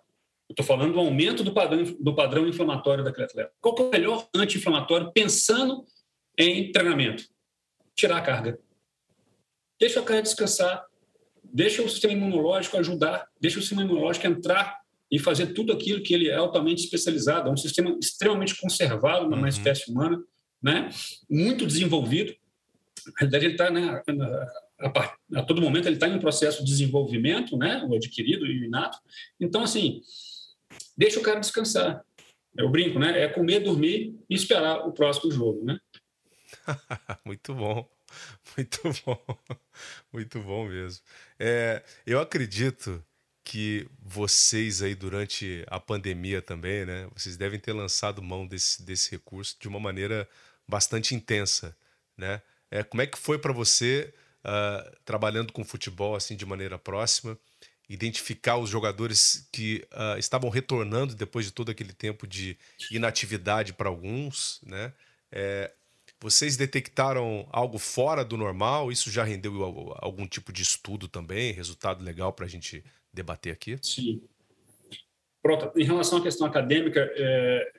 [0.50, 3.52] estou falando do aumento do padrão, do padrão inflamatório daquele atleta.
[3.60, 5.84] Qual é o melhor anti-inflamatório pensando
[6.36, 7.24] em treinamento?
[7.94, 8.58] Tirar a carga.
[9.78, 10.84] Deixa a carga descansar,
[11.42, 16.14] deixa o sistema imunológico ajudar, deixa o sistema imunológico entrar e fazer tudo aquilo que
[16.14, 17.48] ele é altamente especializado.
[17.48, 19.46] É um sistema extremamente conservado na uhum.
[19.46, 20.22] espécie humana,
[20.62, 20.90] né?
[21.28, 22.34] muito desenvolvido.
[23.06, 24.02] Na realidade, ele está né,
[24.80, 28.60] a, a, todo momento ele está em um processo de desenvolvimento, né, o adquirido e
[28.60, 28.98] o inato.
[29.38, 30.00] Então, assim,
[30.96, 32.04] deixa o cara descansar.
[32.56, 33.22] Eu brinco, né?
[33.22, 35.78] É comer, dormir e esperar o próximo jogo, né?
[37.24, 37.88] Muito bom.
[38.56, 39.24] Muito bom.
[40.12, 41.04] Muito bom mesmo.
[41.38, 43.04] É, eu acredito
[43.44, 47.08] que vocês aí durante a pandemia também, né?
[47.14, 50.28] Vocês devem ter lançado mão desse, desse recurso de uma maneira
[50.66, 51.76] bastante intensa,
[52.16, 52.42] né?
[52.70, 54.12] É, como é que foi para você
[54.44, 57.38] uh, trabalhando com futebol assim de maneira próxima?
[57.90, 62.56] identificar os jogadores que uh, estavam retornando depois de todo aquele tempo de
[62.88, 64.92] inatividade para alguns, né?
[65.32, 65.72] É,
[66.20, 68.92] vocês detectaram algo fora do normal?
[68.92, 69.64] Isso já rendeu
[69.96, 71.52] algum tipo de estudo também?
[71.52, 73.76] Resultado legal para a gente debater aqui?
[73.82, 74.22] Sim.
[75.42, 75.72] Pronto.
[75.76, 77.72] Em relação à questão acadêmica, é,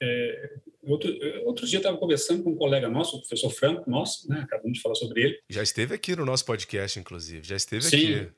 [0.00, 1.12] é, outro,
[1.44, 4.40] outro dia estava conversando com um colega nosso, o professor Franco, nosso, né?
[4.40, 5.40] Acabamos de falar sobre ele.
[5.48, 7.46] Já esteve aqui no nosso podcast, inclusive.
[7.46, 7.96] Já esteve Sim.
[7.96, 8.32] aqui.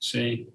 [0.00, 0.48] Sim,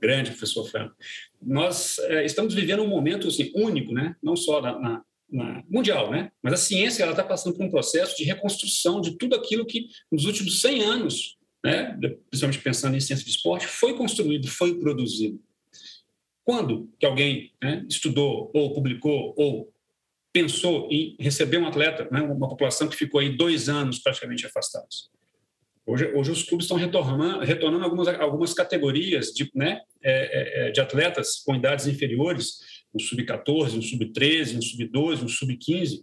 [0.00, 0.94] grande professor Franco.
[1.40, 4.16] Nós é, estamos vivendo um momento assim, único, né?
[4.22, 6.30] não só na, na, na mundial, né?
[6.42, 10.24] mas a ciência está passando por um processo de reconstrução de tudo aquilo que nos
[10.24, 11.98] últimos 100 anos, né?
[12.30, 15.38] principalmente pensando em ciência de esporte, foi construído, foi produzido.
[16.46, 19.68] Quando que alguém né, estudou ou publicou ou
[20.32, 25.10] pensou em receber um atleta, né, uma população que ficou aí dois anos praticamente afastados?
[25.84, 30.70] Hoje, hoje os clubes estão retornando, retornando algumas, algumas categorias de, né, é, é, é
[30.70, 32.60] de atletas com idades inferiores,
[32.94, 36.00] um sub-14, um sub-13, um sub-12, um sub-15,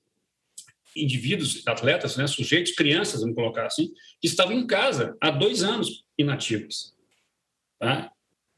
[0.94, 6.04] indivíduos, atletas, né, sujeitos, crianças, vamos colocar assim, que estavam em casa há dois anos
[6.18, 6.94] inativos.
[7.80, 8.13] Tá?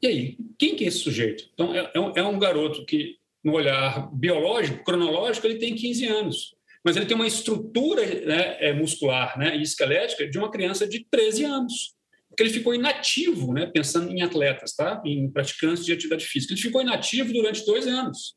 [0.06, 1.48] E aí, quem que é esse sujeito?
[1.52, 6.06] Então, é, é um, é um garoto que, no olhar biológico, cronológico, ele tem 15
[6.06, 10.86] anos mas ele tem uma estrutura né, é, muscular né, e esquelética de uma criança
[10.86, 11.96] de 13 anos.
[12.28, 15.02] porque ele ficou inativo, né, pensando em atletas, tá?
[15.04, 16.54] em praticantes de atividade física.
[16.54, 18.36] Ele ficou inativo durante dois anos.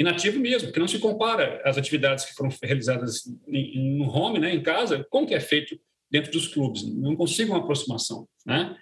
[0.00, 4.60] Inativo mesmo, porque não se compara as atividades que foram realizadas no home, né, em
[4.60, 6.82] casa, com o que é feito dentro dos clubes.
[6.82, 8.28] Não consigo uma aproximação.
[8.44, 8.76] Né?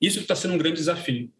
[0.00, 1.32] Isso está sendo um grande desafio.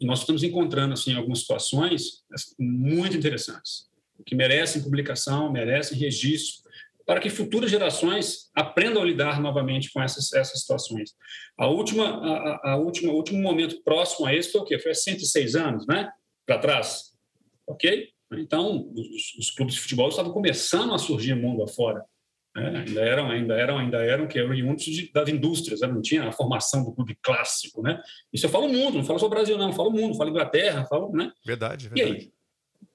[0.00, 2.22] E nós estamos encontrando assim algumas situações
[2.58, 3.88] muito interessantes,
[4.24, 6.68] que merecem publicação, merecem registro,
[7.08, 11.14] para que futuras gerações aprendam a lidar novamente com essas, essas situações.
[11.56, 14.78] A última, a, a última, o último momento próximo a esse foi o quê?
[14.78, 16.10] Foi há 106 anos, né?
[16.46, 17.14] Para trás,
[17.66, 18.10] ok?
[18.32, 22.04] Então, os, os, clubes de futebol estavam começando a surgir mundo afora.
[22.54, 22.84] Né?
[22.86, 25.80] Ainda eram, ainda eram, ainda eram que oriundos das indústrias.
[25.80, 25.88] Né?
[25.88, 28.00] Não tinha a formação do clube clássico, né?
[28.32, 29.68] Isso eu falo mundo, não falo só o Brasil, não.
[29.68, 31.32] Eu falo mundo, falo Inglaterra, falo, né?
[31.44, 32.10] Verdade, verdade.
[32.10, 32.32] E aí?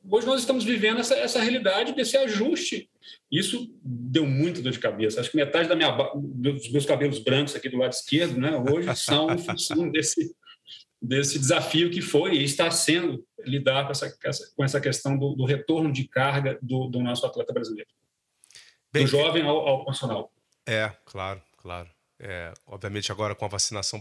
[0.09, 2.89] Hoje nós estamos vivendo essa, essa realidade desse ajuste.
[3.31, 5.19] Isso deu muito dor de cabeça.
[5.21, 8.93] Acho que metade da minha, dos meus cabelos brancos aqui do lado esquerdo, né, hoje
[8.95, 10.35] são em função desse,
[11.01, 15.45] desse desafio que foi e está sendo lidar com essa, com essa questão do, do
[15.45, 17.89] retorno de carga do, do, nosso atleta brasileiro.
[18.93, 20.31] Bem, do jovem ao, ao profissional.
[20.65, 21.89] É, claro, claro.
[22.19, 23.99] É, obviamente agora com a vacinação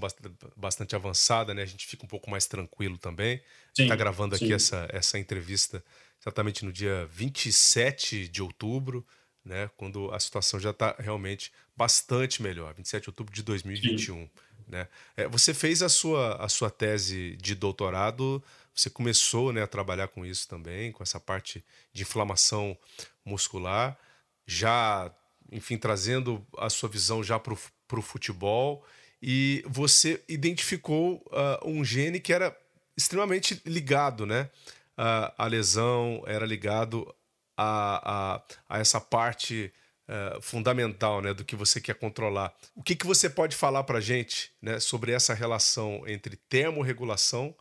[0.56, 3.42] bastante avançada, né, a gente fica um pouco mais tranquilo também.
[3.76, 5.82] Está gravando aqui essa, essa entrevista
[6.20, 9.04] exatamente no dia 27 de outubro,
[9.44, 14.28] né, quando a situação já está realmente bastante melhor, 27 de outubro de 2021.
[14.68, 14.86] Né?
[15.16, 20.08] É, você fez a sua, a sua tese de doutorado, você começou né, a trabalhar
[20.08, 22.76] com isso também, com essa parte de inflamação
[23.24, 23.98] muscular,
[24.46, 25.12] já,
[25.50, 28.84] enfim, trazendo a sua visão já para o futebol,
[29.20, 32.56] e você identificou uh, um gene que era
[32.96, 34.50] extremamente ligado, né?
[34.96, 37.12] a, a lesão era ligado
[37.56, 39.72] a, a, a essa parte
[40.08, 42.54] uh, fundamental né, do que você quer controlar.
[42.74, 47.54] O que, que você pode falar para a gente né, sobre essa relação entre termorregulação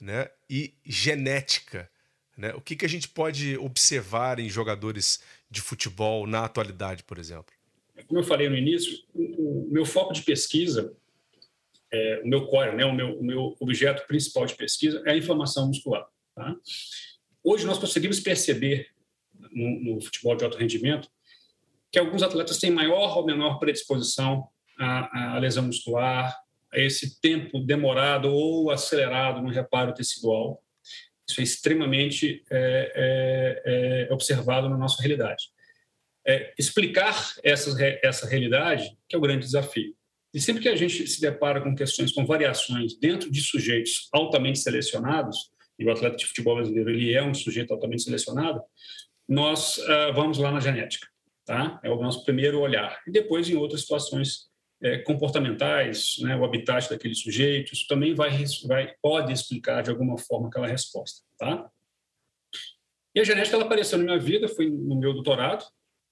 [0.00, 1.90] né, e genética?
[2.36, 2.54] Né?
[2.54, 5.20] O que, que a gente pode observar em jogadores
[5.50, 7.54] de futebol na atualidade, por exemplo?
[8.06, 10.94] Como eu falei no início, o, o meu foco de pesquisa,
[11.90, 15.16] é, o meu core, né, o, meu, o meu objeto principal de pesquisa é a
[15.16, 16.06] inflamação muscular.
[16.34, 16.54] Tá?
[17.42, 18.88] Hoje nós conseguimos perceber
[19.52, 21.08] no, no, futebol de alto rendimento
[21.90, 24.46] que alguns atletas têm maior ou menor predisposição
[24.78, 26.36] à, à lesão muscular,
[26.70, 30.62] a esse tempo demorado ou acelerado no reparo tecidual.
[31.28, 35.44] Isso é extremamente é, é, é observado na nossa realidade.
[36.26, 37.70] É, explicar essa,
[38.02, 39.94] essa realidade que é o grande desafio.
[40.32, 44.58] E sempre que a gente se depara com questões, com variações dentro de sujeitos altamente
[44.58, 48.60] selecionados, e o atleta de futebol brasileiro ele é um sujeito altamente selecionado,
[49.28, 51.06] nós uh, vamos lá na genética,
[51.44, 51.78] tá?
[51.82, 53.00] É o nosso primeiro olhar.
[53.06, 54.47] E depois em outras situações
[54.82, 58.30] é, comportamentais, né, o habitat daquele sujeito, isso também vai,
[58.66, 61.68] vai pode explicar de alguma forma aquela resposta, tá?
[63.14, 65.64] E a genética ela apareceu na minha vida, foi no meu doutorado.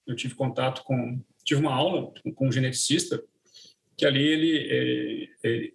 [0.07, 3.23] Eu tive contato com, tive uma aula com um geneticista
[3.97, 5.73] que ali ele, é, é,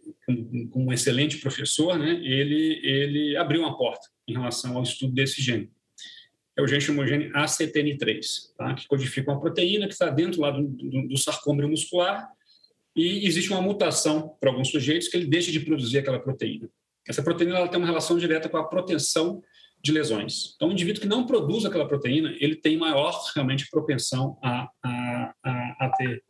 [0.69, 5.41] como um excelente professor, né, ele, ele abriu uma porta em relação ao estudo desse
[5.41, 5.71] gene.
[6.55, 10.51] É o gene chamado gene ACTN3, tá, que codifica uma proteína que está dentro lá
[10.51, 12.29] do, do, do sarcômero muscular
[12.95, 16.69] e existe uma mutação para alguns sujeitos que ele deixa de produzir aquela proteína.
[17.07, 19.41] Essa proteína ela tem uma relação direta com a proteção
[19.83, 20.53] de lesões.
[20.55, 25.33] Então, o indivíduo que não produz aquela proteína, ele tem maior realmente propensão a, a,
[25.43, 26.23] a, a ter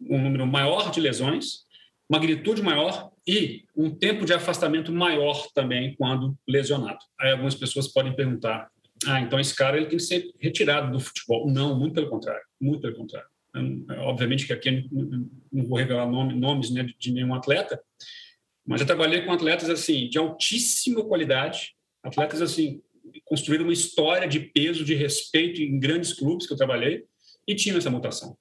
[0.00, 1.64] um número maior de lesões,
[2.08, 6.98] magnitude maior e um tempo de afastamento maior também quando lesionado.
[7.20, 8.70] Aí algumas pessoas podem perguntar:
[9.06, 11.50] ah, então esse cara ele tem que ser retirado do futebol?
[11.50, 13.28] Não, muito pelo contrário, muito pelo contrário.
[13.98, 14.88] Obviamente que aqui
[15.52, 17.80] não vou revelar nome, nomes né, de nenhum atleta,
[18.66, 22.80] mas já trabalhei com atletas assim de altíssima qualidade, atletas assim
[23.24, 27.04] construíram uma história de peso, de respeito em grandes clubes que eu trabalhei
[27.46, 28.36] e tinham essa mutação.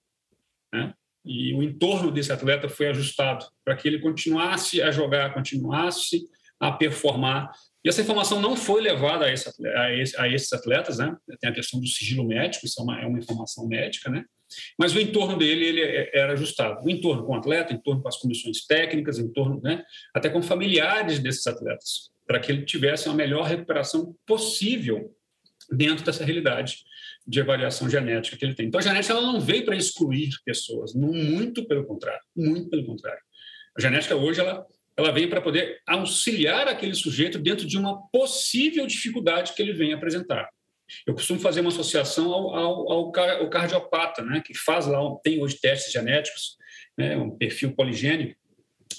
[0.74, 0.94] Né?
[1.26, 6.28] e o entorno desse atleta foi ajustado para que ele continuasse a jogar, continuasse
[6.60, 7.52] a performar.
[7.84, 11.16] E essa informação não foi levada a, esse, a, esse, a esses atletas, né?
[11.40, 14.26] Tem a questão do sigilo médico, isso é uma, é uma informação médica, né?
[14.78, 16.86] Mas o entorno dele ele é, era ajustado.
[16.86, 19.84] O entorno com o atleta, o entorno com as comissões técnicas, o entorno, né?
[20.14, 25.14] Até com familiares desses atletas, para que ele tivesse a melhor recuperação possível
[25.72, 26.84] dentro dessa realidade
[27.26, 28.68] de avaliação genética que ele tem.
[28.68, 33.22] Então, a genética ela não veio para excluir pessoas, muito pelo contrário, muito pelo contrário.
[33.78, 34.66] A genética hoje ela,
[34.98, 39.94] ela vem para poder auxiliar aquele sujeito dentro de uma possível dificuldade que ele vem
[39.94, 40.50] apresentar.
[41.06, 45.42] Eu costumo fazer uma associação ao, ao, ao, ao cardiopata, né, que faz lá, tem
[45.42, 46.58] hoje testes genéticos,
[46.98, 48.40] né, um perfil poligênico,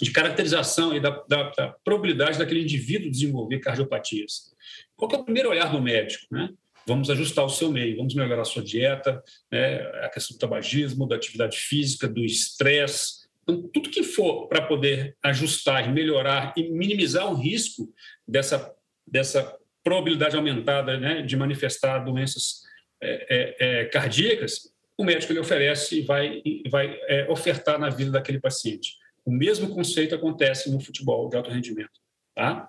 [0.01, 4.53] de caracterização e da, da, da, probabilidade daquele indivíduo desenvolver cardiopatias.
[4.97, 6.26] Qual é o primeiro olhar do médico?
[6.30, 6.51] Né?
[6.86, 9.80] Vamos ajustar o seu meio, vamos melhorar a sua dieta, né?
[10.05, 13.22] a questão do tabagismo, da atividade física, do estresse.
[13.43, 17.93] Então, tudo que for para poder ajustar, melhorar e minimizar o risco
[18.26, 18.74] dessa,
[19.07, 22.62] dessa probabilidade aumentada né, de manifestar doenças
[23.03, 23.26] é,
[23.61, 28.41] é, é cardíacas, o médico ele oferece e vai, vai é, ofertar na vida daquele
[28.41, 28.97] paciente.
[29.24, 32.01] O mesmo conceito acontece no futebol de alto rendimento.
[32.35, 32.68] Tá?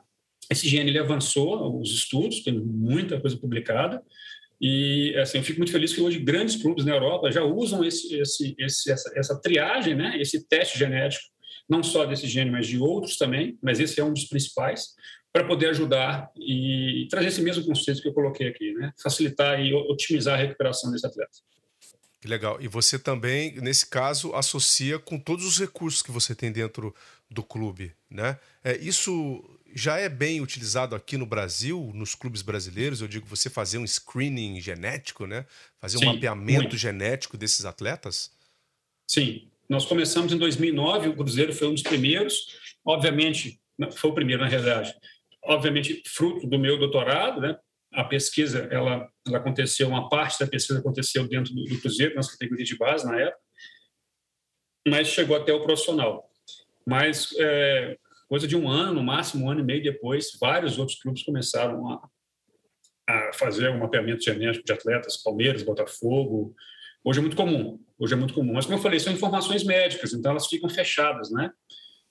[0.49, 4.01] Esse gene ele avançou os estudos, tem muita coisa publicada,
[4.59, 8.16] e assim, eu fico muito feliz que hoje grandes clubes na Europa já usam esse,
[8.16, 11.32] esse, esse, essa, essa triagem, né, esse teste genético,
[11.70, 14.93] não só desse gene, mas de outros também, mas esse é um dos principais,
[15.32, 19.74] para poder ajudar e trazer esse mesmo conceito que eu coloquei aqui, né, facilitar e
[19.74, 21.32] otimizar a recuperação desse atleta.
[22.22, 22.61] Que legal.
[22.61, 26.95] E você também, nesse caso, associa com todos os recursos que você tem dentro
[27.30, 28.39] do clube, né?
[28.64, 29.43] É, isso
[29.76, 33.01] já é bem utilizado aqui no Brasil, nos clubes brasileiros.
[33.01, 35.45] Eu digo, você fazer um screening genético, né?
[35.82, 36.78] Fazer Sim, um mapeamento muito.
[36.78, 38.32] genético desses atletas?
[39.05, 39.49] Sim.
[39.74, 42.45] Nós começamos em 2009, o Cruzeiro foi um dos primeiros.
[42.86, 43.59] Obviamente,
[43.95, 44.93] foi o primeiro, na realidade.
[45.43, 47.57] Obviamente, fruto do meu doutorado, né?
[47.91, 52.67] a pesquisa ela, ela aconteceu, uma parte da pesquisa aconteceu dentro do, Cruzeiro, nas categorias
[52.67, 53.39] de base na época,
[54.88, 56.30] mas chegou até o profissional.
[56.86, 57.97] Mas é,
[58.30, 61.89] coisa de um ano, no máximo um ano e meio depois, vários outros clubes começaram
[61.89, 62.09] a,
[63.09, 66.53] a fazer um mapeamento genético de atletas, Palmeiras, Botafogo.
[67.03, 68.53] Hoje é muito comum, hoje é muito comum.
[68.53, 71.51] Mas como eu falei, são informações médicas, então elas ficam fechadas, né?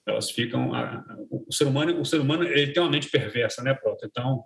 [0.06, 3.72] Elas ficam, a, o ser humano, o ser humano ele tem uma mente perversa, né,
[3.72, 4.06] Prota?
[4.06, 4.44] Então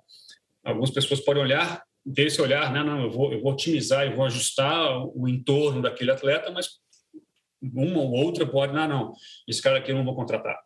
[0.66, 1.80] Algumas pessoas podem olhar,
[2.12, 2.82] ter esse olhar, né?
[2.82, 6.80] não, eu vou, eu vou otimizar, eu vou ajustar o entorno daquele atleta, mas
[7.62, 9.12] uma ou outra pode, não, não,
[9.46, 10.58] esse cara aqui eu não vou contratar.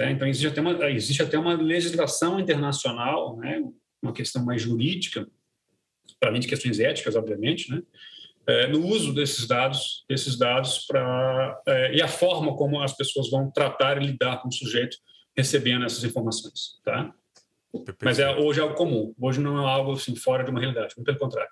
[0.00, 3.62] Então, existe até, uma, existe até uma legislação internacional, né?
[4.02, 5.28] uma questão mais jurídica,
[6.18, 7.80] para além de questões éticas, obviamente, né?
[8.50, 13.30] É, no uso desses dados, desses dados para é, e a forma como as pessoas
[13.30, 14.96] vão tratar e lidar com o sujeito
[15.36, 17.14] recebendo essas informações, tá?
[18.02, 19.14] Mas é, hoje é algo comum.
[19.20, 21.50] Hoje não é algo assim, fora de uma realidade, muito pelo contrário.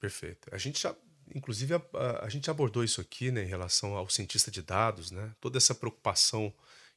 [0.00, 0.48] Perfeito.
[0.50, 0.96] A gente já,
[1.34, 5.32] inclusive, a, a, gente abordou isso aqui né, em relação ao cientista de dados, né?
[5.40, 6.52] Toda essa preocupação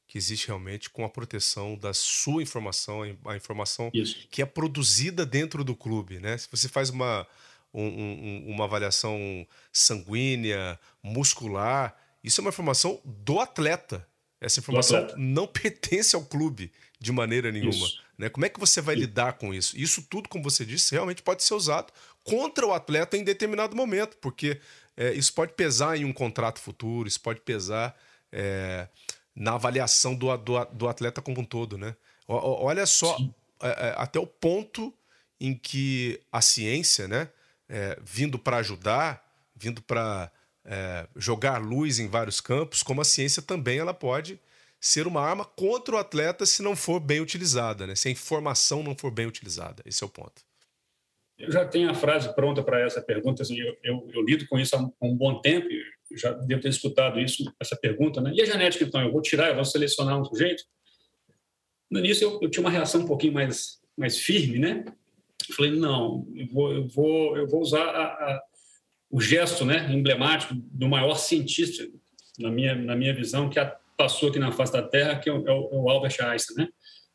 [0.07, 4.25] que existe realmente com a proteção da sua informação, a informação isso.
[4.31, 6.37] que é produzida dentro do clube, né?
[6.37, 7.27] Se você faz uma,
[7.73, 14.07] um, um, uma avaliação sanguínea, muscular, isso é uma informação do atleta.
[14.39, 17.71] Essa informação não pertence ao clube de maneira nenhuma.
[17.71, 18.01] Isso.
[18.17, 18.29] Né?
[18.29, 19.77] Como é que você vai lidar com isso?
[19.77, 21.93] Isso tudo, como você disse, realmente pode ser usado
[22.23, 24.59] contra o atleta em determinado momento, porque
[24.95, 27.95] é, isso pode pesar em um contrato futuro, isso pode pesar
[28.31, 28.87] é,
[29.35, 31.77] na avaliação do, do, do, atleta como um todo.
[31.77, 31.95] Né?
[32.27, 33.17] O, olha só,
[33.61, 34.93] é, é, até o ponto
[35.39, 37.29] em que a ciência, né,
[37.69, 39.23] é, vindo para ajudar,
[39.55, 40.31] vindo para
[40.65, 44.39] é, jogar luz em vários campos, como a ciência também ela pode
[44.79, 47.95] ser uma arma contra o atleta se não for bem utilizada, né?
[47.95, 49.81] se a informação não for bem utilizada.
[49.85, 50.45] Esse é o ponto.
[51.37, 53.43] Eu já tenho a frase pronta para essa pergunta.
[53.43, 55.67] Assim, eu, eu, eu, lido com isso há um, bom tempo,
[56.15, 58.19] já devo ter escutado isso, essa pergunta.
[58.19, 58.31] Né?
[58.33, 59.01] E a genética, então?
[59.01, 60.63] Eu vou tirar, eu vou selecionar um sujeito?
[61.89, 64.85] No início, eu, eu tinha uma reação um pouquinho mais, mais firme, né?
[65.49, 68.41] Eu falei, não, eu vou, eu vou, eu vou usar a, a,
[69.09, 71.87] o gesto né, emblemático do maior cientista,
[72.39, 75.33] na minha, na minha visão, que é passou aqui na face da Terra, que é
[75.33, 76.69] o, é o Albert Einstein, né?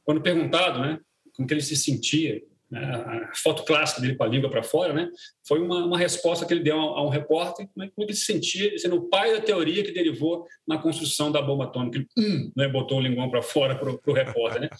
[0.05, 0.99] Quando perguntado, né,
[1.33, 2.43] como que ele se sentia,
[2.75, 5.11] a foto clássica dele com a língua para fora, né,
[5.47, 8.25] foi uma, uma, resposta que ele deu a, a um repórter, como, é, ele se
[8.25, 11.99] sentia, sendo o pai da teoria que derivou na construção da bomba atômica.
[11.99, 14.63] Ele hum, né, botou o linguão para fora para o repórter.
[14.63, 14.71] Né?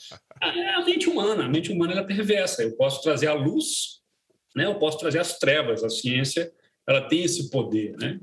[0.41, 2.63] A, a, mente humana, a mente humana é perversa.
[2.63, 4.01] Eu posso trazer a luz,
[4.57, 5.85] né, eu posso trazer as trevas.
[5.85, 6.51] A ciência
[6.87, 8.19] ela tem esse poder, né?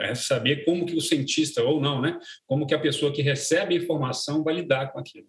[0.00, 2.18] É saber como que o cientista ou não, né?
[2.46, 5.26] Como que a pessoa que recebe a informação vai lidar com aquilo.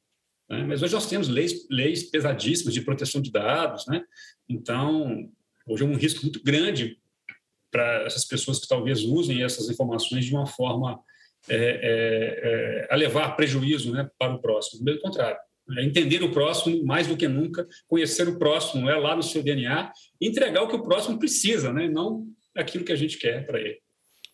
[0.49, 0.63] Né?
[0.63, 4.03] Mas hoje nós temos leis, leis pesadíssimas de proteção de dados, né?
[4.47, 5.29] Então
[5.67, 6.97] hoje é um risco muito grande
[7.71, 10.99] para essas pessoas que talvez usem essas informações de uma forma
[11.47, 14.83] é, é, é, a levar prejuízo, né, para o próximo.
[14.83, 15.37] Pelo contrário,
[15.77, 19.43] é entender o próximo mais do que nunca, conhecer o próximo, é lá no seu
[19.43, 19.91] DNA,
[20.21, 21.87] entregar o que o próximo precisa, né?
[21.89, 23.79] Não aquilo que a gente quer para ele.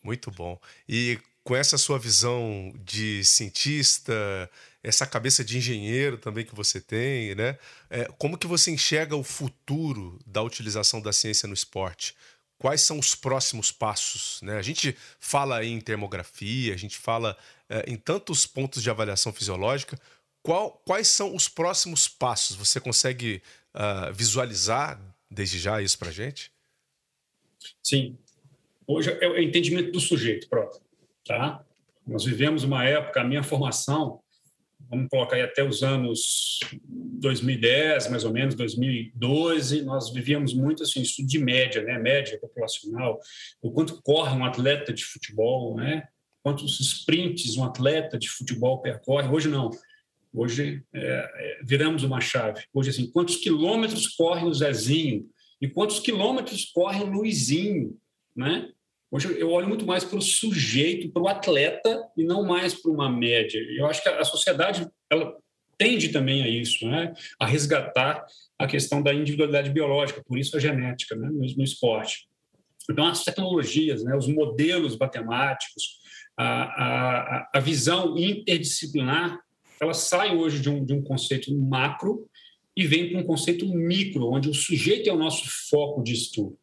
[0.04, 0.60] Muito bom.
[0.88, 4.50] E com essa sua visão de cientista,
[4.84, 7.58] essa cabeça de engenheiro também que você tem, né?
[7.90, 12.16] É, como que você enxerga o futuro da utilização da ciência no esporte?
[12.62, 14.40] quais são os próximos passos?
[14.44, 14.56] Né?
[14.56, 17.36] A gente fala em termografia, a gente fala
[17.68, 20.00] é, em tantos pontos de avaliação fisiológica.
[20.44, 22.56] Qual, quais são os próximos passos?
[22.56, 23.42] Você consegue
[23.74, 26.52] uh, visualizar desde já isso para gente?
[27.82, 28.18] Sim.
[28.86, 30.82] Hoje é o entendimento do sujeito próprio.
[31.26, 31.64] Tá?
[32.06, 34.20] Nós vivemos uma época, a minha formação,
[34.90, 41.02] vamos colocar aí até os anos 2010, mais ou menos, 2012, nós vivíamos muito assim,
[41.02, 41.98] estudo de média, né?
[41.98, 43.20] média populacional,
[43.62, 46.08] o quanto corre um atleta de futebol, né?
[46.44, 49.30] quantos sprints um atleta de futebol percorre.
[49.30, 49.70] Hoje não.
[50.34, 52.64] Hoje é, é, viramos uma chave.
[52.74, 55.28] Hoje, assim, quantos quilômetros corre o Zezinho
[55.62, 57.98] e quantos quilômetros corre o Luizinho,
[58.36, 58.70] né?
[59.12, 62.90] Hoje eu olho muito mais para o sujeito, para o atleta e não mais para
[62.90, 63.60] uma média.
[63.78, 65.36] Eu acho que a sociedade ela
[65.78, 67.14] tende também a isso, né?
[67.38, 68.26] a resgatar
[68.58, 71.28] a questão da individualidade biológica, por isso a genética né?
[71.28, 72.30] no, no esporte.
[72.90, 74.16] Então, as tecnologias, né?
[74.16, 76.00] os modelos matemáticos,
[76.38, 79.40] a, a, a visão interdisciplinar,
[79.82, 82.30] ela sai hoje de um, de um conceito macro
[82.78, 86.58] e vem para um conceito micro, onde o sujeito é o nosso foco de estudo.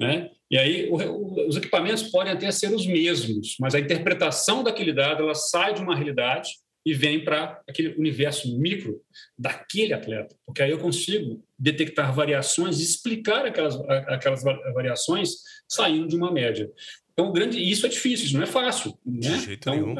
[0.00, 0.30] Né?
[0.50, 5.22] E aí o, os equipamentos podem até ser os mesmos, mas a interpretação daquele dado
[5.22, 6.50] ela sai de uma realidade
[6.84, 9.02] e vem para aquele universo micro
[9.36, 13.74] daquele atleta, porque aí eu consigo detectar variações e explicar aquelas,
[14.06, 15.30] aquelas variações
[15.68, 16.70] saindo de uma média.
[17.12, 18.96] Então, grande, isso é difícil, isso não é fácil.
[19.04, 19.36] Né?
[19.50, 19.94] então,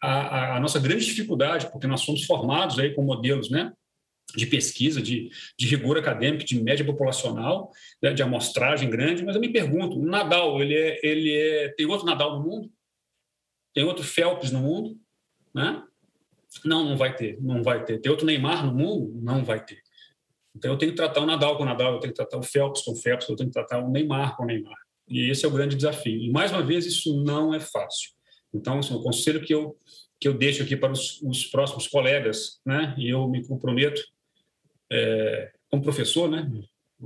[0.00, 3.72] a, a, a, nossa grande dificuldade, porque nós somos formados aí com modelos né,
[4.34, 7.70] de pesquisa, de, de rigor acadêmico, de média populacional,
[8.02, 11.86] né, de amostragem grande, mas eu me pergunto, o Nadal, ele é, ele é, tem
[11.86, 12.70] outro Nadal no mundo?
[13.74, 14.98] Tem outro Phelps no mundo?
[15.54, 15.82] Né?
[16.64, 17.98] Não, não vai ter, não vai ter.
[18.00, 19.12] Tem outro Neymar no mundo?
[19.22, 19.80] Não vai ter.
[20.54, 22.42] Então eu tenho que tratar o Nadal com o Nadal, eu tenho que tratar o
[22.42, 24.76] Phelps com o Phelps, eu tenho que tratar o Neymar com o Neymar.
[25.08, 26.20] E esse é o grande desafio.
[26.20, 28.10] E mais uma vez, isso não é fácil.
[28.52, 29.76] Então, assim, o conselho que eu
[30.20, 32.94] que eu deixo aqui para os, os próximos colegas, né?
[32.98, 34.02] E eu me comprometo
[34.90, 36.50] é, como professor, né?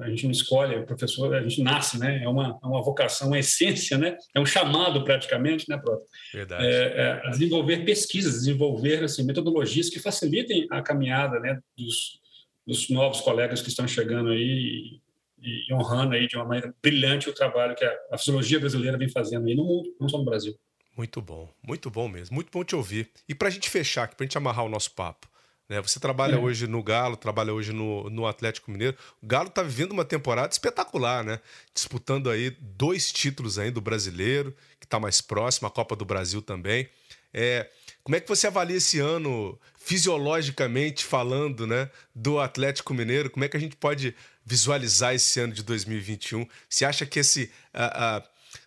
[0.01, 2.25] A gente não escolhe, o professor, a gente nasce, né?
[2.25, 4.17] É uma, é uma vocação, uma essência, né?
[4.35, 6.03] É um chamado praticamente, né, Prof?
[6.33, 6.67] Verdade.
[6.67, 12.19] É, é, desenvolver pesquisas, desenvolver assim, metodologias que facilitem a caminhada, né, dos,
[12.67, 15.01] dos novos colegas que estão chegando aí
[15.41, 18.99] e, e honrando aí de uma maneira brilhante o trabalho que a, a fisiologia brasileira
[18.99, 20.59] vem fazendo aí no mundo, não só no Brasil.
[20.97, 23.11] Muito bom, muito bom mesmo, muito bom te ouvir.
[23.29, 25.29] E para a gente fechar aqui, para a gente amarrar o nosso papo,
[25.69, 25.81] né?
[25.81, 26.39] Você trabalha é.
[26.39, 28.97] hoje no Galo, trabalha hoje no, no Atlético Mineiro.
[29.23, 31.41] O Galo está vivendo uma temporada espetacular, né?
[31.73, 36.43] Disputando aí dois títulos ainda do brasileiro, que está mais próximo, a Copa do Brasil
[36.43, 36.89] também.
[37.33, 37.69] É,
[38.05, 43.31] como é que você avalia esse ano, fisiologicamente falando, né, do Atlético Mineiro?
[43.31, 46.47] Como é que a gente pode visualizar esse ano de 2021?
[46.69, 48.23] Você acha que esse, a, a,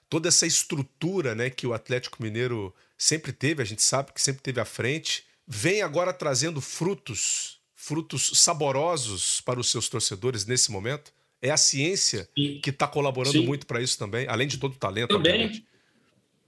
[0.09, 4.41] toda essa estrutura né, que o Atlético Mineiro sempre teve, a gente sabe que sempre
[4.41, 11.13] teve à frente, vem agora trazendo frutos, frutos saborosos para os seus torcedores nesse momento?
[11.41, 12.59] É a ciência Sim.
[12.61, 13.45] que está colaborando Sim.
[13.45, 15.65] muito para isso também, além de todo o talento, também, obviamente.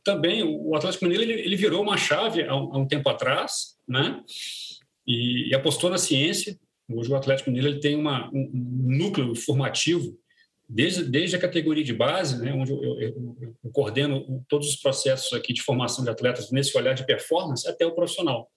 [0.04, 3.78] Também, o Atlético Mineiro ele, ele virou uma chave há um, há um, tempo atrás,
[3.88, 4.24] né?
[5.06, 6.60] E, e, apostou na ciência.
[6.92, 10.18] Hoje o Atlético Mineiro ele tem uma, um, um núcleo formativo
[10.68, 15.34] desde, desde a categoria de base, né, onde eu, eu, eu, coordeno todos os processos
[15.34, 18.50] aqui de formação de atletas nesse olhar de performance, até o profissional.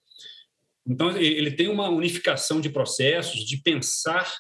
[0.87, 4.33] Então, ele tem uma unificação de processos, de pensar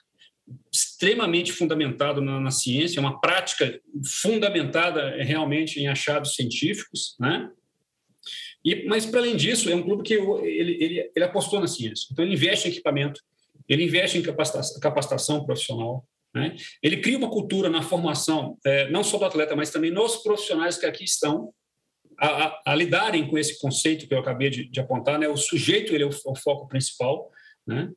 [0.72, 7.48] extremamente fundamentado na, na ciência, uma prática fundamentada realmente em achados científicos, né?
[8.64, 12.06] E, mas, para além disso, é um clube que ele, ele, ele apostou na ciência.
[12.12, 13.20] Então, ele investe em equipamento,
[13.68, 16.56] ele investe em capacitação, capacitação profissional, né?
[16.82, 20.78] ele cria uma cultura na formação, é, não só do atleta, mas também nos profissionais
[20.78, 21.52] que aqui estão,
[22.18, 25.28] a, a, lidarem com esse conceito que eu acabei de, de apontar, né?
[25.28, 27.30] O sujeito ele é o, o foco principal,
[27.66, 27.90] né?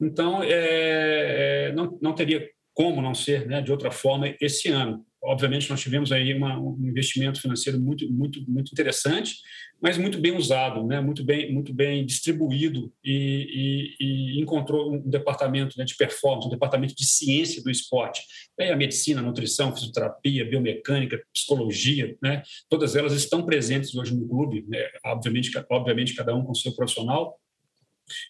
[0.00, 5.04] Então, é, é, não, não teria como não ser, né, de outra forma, esse ano.
[5.22, 9.34] Obviamente, nós tivemos aí uma, um investimento financeiro muito, muito, muito interessante,
[9.80, 11.00] mas muito bem usado, né?
[11.00, 16.50] muito, bem, muito bem distribuído e, e, e encontrou um departamento né, de performance, um
[16.50, 18.22] departamento de ciência do esporte.
[18.58, 22.42] Aí a medicina, nutrição, fisioterapia, biomecânica, psicologia, né?
[22.68, 24.86] todas elas estão presentes hoje no clube, né?
[25.04, 27.38] obviamente, obviamente cada um com seu profissional,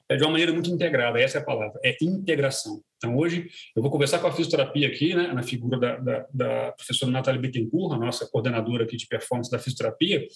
[0.09, 2.83] é de uma maneira muito integrada, essa é a palavra, é integração.
[2.97, 6.73] Então, hoje, eu vou conversar com a fisioterapia aqui, né, na figura da, da, da
[6.73, 10.27] professora Natália Bittencourt, a nossa coordenadora aqui de performance da fisioterapia.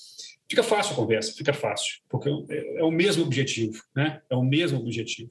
[0.48, 4.20] Fica fácil a conversa, fica fácil, porque é, é o mesmo objetivo, né?
[4.30, 5.30] É o mesmo objetivo.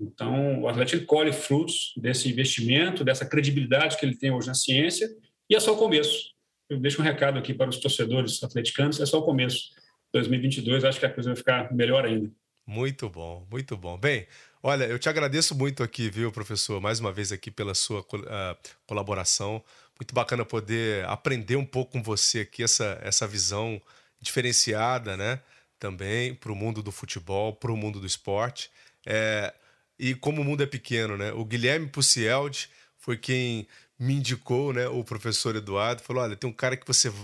[0.00, 5.08] Então, o Atlético colhe frutos desse investimento, dessa credibilidade que ele tem hoje na ciência,
[5.48, 6.32] E é só o começo.
[6.68, 9.70] Eu deixo um recado aqui para os torcedores atleticanos, é só o começo.
[10.12, 12.30] 2022, acho que a coisa vai ficar melhor ainda.
[12.66, 13.98] Muito bom, muito bom.
[13.98, 14.26] Bem,
[14.62, 18.56] olha, eu te agradeço muito aqui, viu, professor, mais uma vez aqui pela sua uh,
[18.86, 19.62] colaboração.
[20.00, 23.80] Muito bacana poder aprender um pouco com você aqui, essa, essa visão
[24.20, 25.40] diferenciada, né?
[25.78, 28.70] Também para o mundo do futebol, para o mundo do esporte.
[29.04, 29.52] É,
[29.98, 31.32] e como o mundo é pequeno, né?
[31.32, 34.88] O Guilherme Pucieldi foi quem me indicou, né?
[34.88, 37.14] O professor Eduardo falou: olha, tem um cara que você, uh,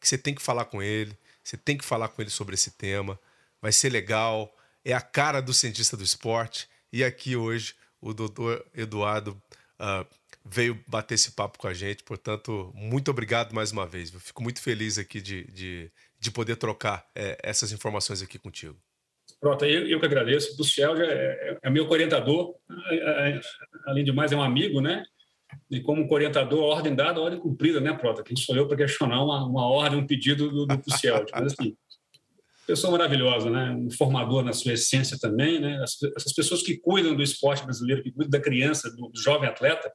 [0.00, 2.70] que você tem que falar com ele, você tem que falar com ele sobre esse
[2.70, 3.18] tema,
[3.64, 4.54] vai ser legal,
[4.84, 6.68] é a cara do cientista do esporte.
[6.92, 9.42] E aqui hoje o doutor Eduardo
[9.80, 10.06] uh,
[10.44, 14.12] veio bater esse papo com a gente, portanto, muito obrigado mais uma vez.
[14.12, 15.90] Eu fico muito feliz aqui de, de,
[16.20, 18.76] de poder trocar é, essas informações aqui contigo.
[19.40, 20.52] Pronto, eu, eu que agradeço.
[20.52, 22.56] O Buciel já é, é, meu orientador,
[23.86, 25.04] além de mais, é um amigo, né?
[25.70, 28.22] E como orientador, ordem dada, ordem cumprida, né, Prota?
[28.22, 31.24] Quem sou eu para questionar uma, uma ordem, um pedido do, do Buciel?
[31.32, 31.74] Mas, assim,
[32.66, 33.70] pessoa maravilhosa, né?
[33.70, 35.82] Um formador na sua essência também, né?
[35.82, 39.90] Essas pessoas que cuidam do esporte brasileiro, que cuidam da criança, do jovem atleta,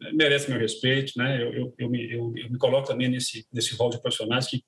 [0.00, 1.42] né, merecem meu respeito, né?
[1.42, 4.62] Eu, eu, eu, me, eu, eu me coloco também nesse, nesse rol de profissionais que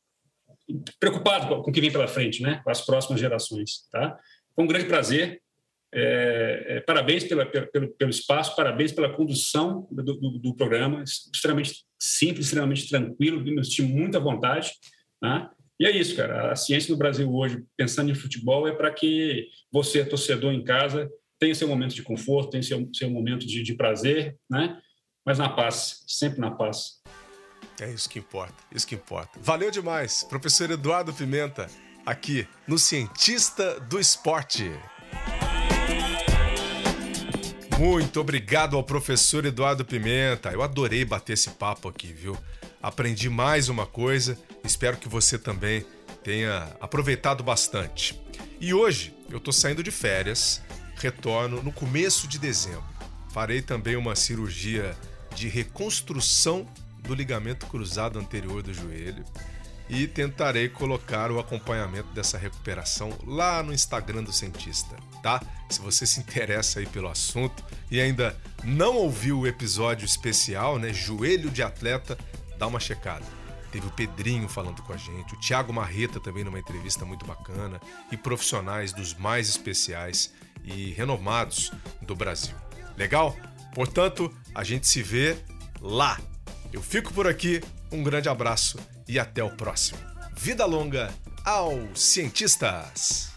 [1.00, 2.60] preocupado com o que vem pela frente, né?
[2.62, 3.88] com as próximas gerações.
[3.90, 4.18] Tá?
[4.54, 5.40] Foi um grande prazer.
[5.90, 11.86] É, é, parabéns pela, pelo, pelo espaço, parabéns pela condução do, do, do, programa, extremamente
[11.98, 14.70] simples, extremamente tranquilo, me senti muita vontade.
[15.18, 15.50] Tá?
[15.80, 16.50] E é isso, cara.
[16.50, 21.08] A ciência no Brasil hoje, pensando em futebol, é para que você, torcedor em casa,
[21.38, 24.80] tenha seu momento de conforto, tenha seu, seu momento de, de prazer, né?
[25.24, 27.02] mas na paz, sempre na paz.
[27.80, 29.38] É isso que importa, isso que importa.
[29.40, 31.68] Valeu demais, professor Eduardo Pimenta,
[32.04, 34.72] aqui no Cientista do Esporte.
[37.78, 40.50] Muito obrigado ao professor Eduardo Pimenta.
[40.50, 42.36] Eu adorei bater esse papo aqui, viu?
[42.82, 45.84] Aprendi mais uma coisa, espero que você também
[46.22, 48.20] tenha aproveitado bastante.
[48.60, 50.62] E hoje eu tô saindo de férias,
[50.96, 52.84] retorno no começo de dezembro.
[53.32, 54.96] Farei também uma cirurgia
[55.34, 56.66] de reconstrução
[57.00, 59.24] do ligamento cruzado anterior do joelho
[59.88, 65.42] e tentarei colocar o acompanhamento dessa recuperação lá no Instagram do cientista, tá?
[65.70, 70.92] Se você se interessa aí pelo assunto e ainda não ouviu o episódio especial, né,
[70.92, 72.18] joelho de atleta,
[72.58, 73.24] dá uma checada.
[73.70, 77.80] Teve o Pedrinho falando com a gente, o Thiago Marreta também numa entrevista muito bacana
[78.10, 80.32] e profissionais dos mais especiais
[80.64, 81.70] e renomados
[82.02, 82.54] do Brasil.
[82.96, 83.36] Legal?
[83.74, 85.36] Portanto, a gente se vê
[85.80, 86.18] lá
[86.72, 89.98] eu fico por aqui, um grande abraço e até o próximo.
[90.36, 91.12] Vida longa
[91.44, 93.32] aos cientistas!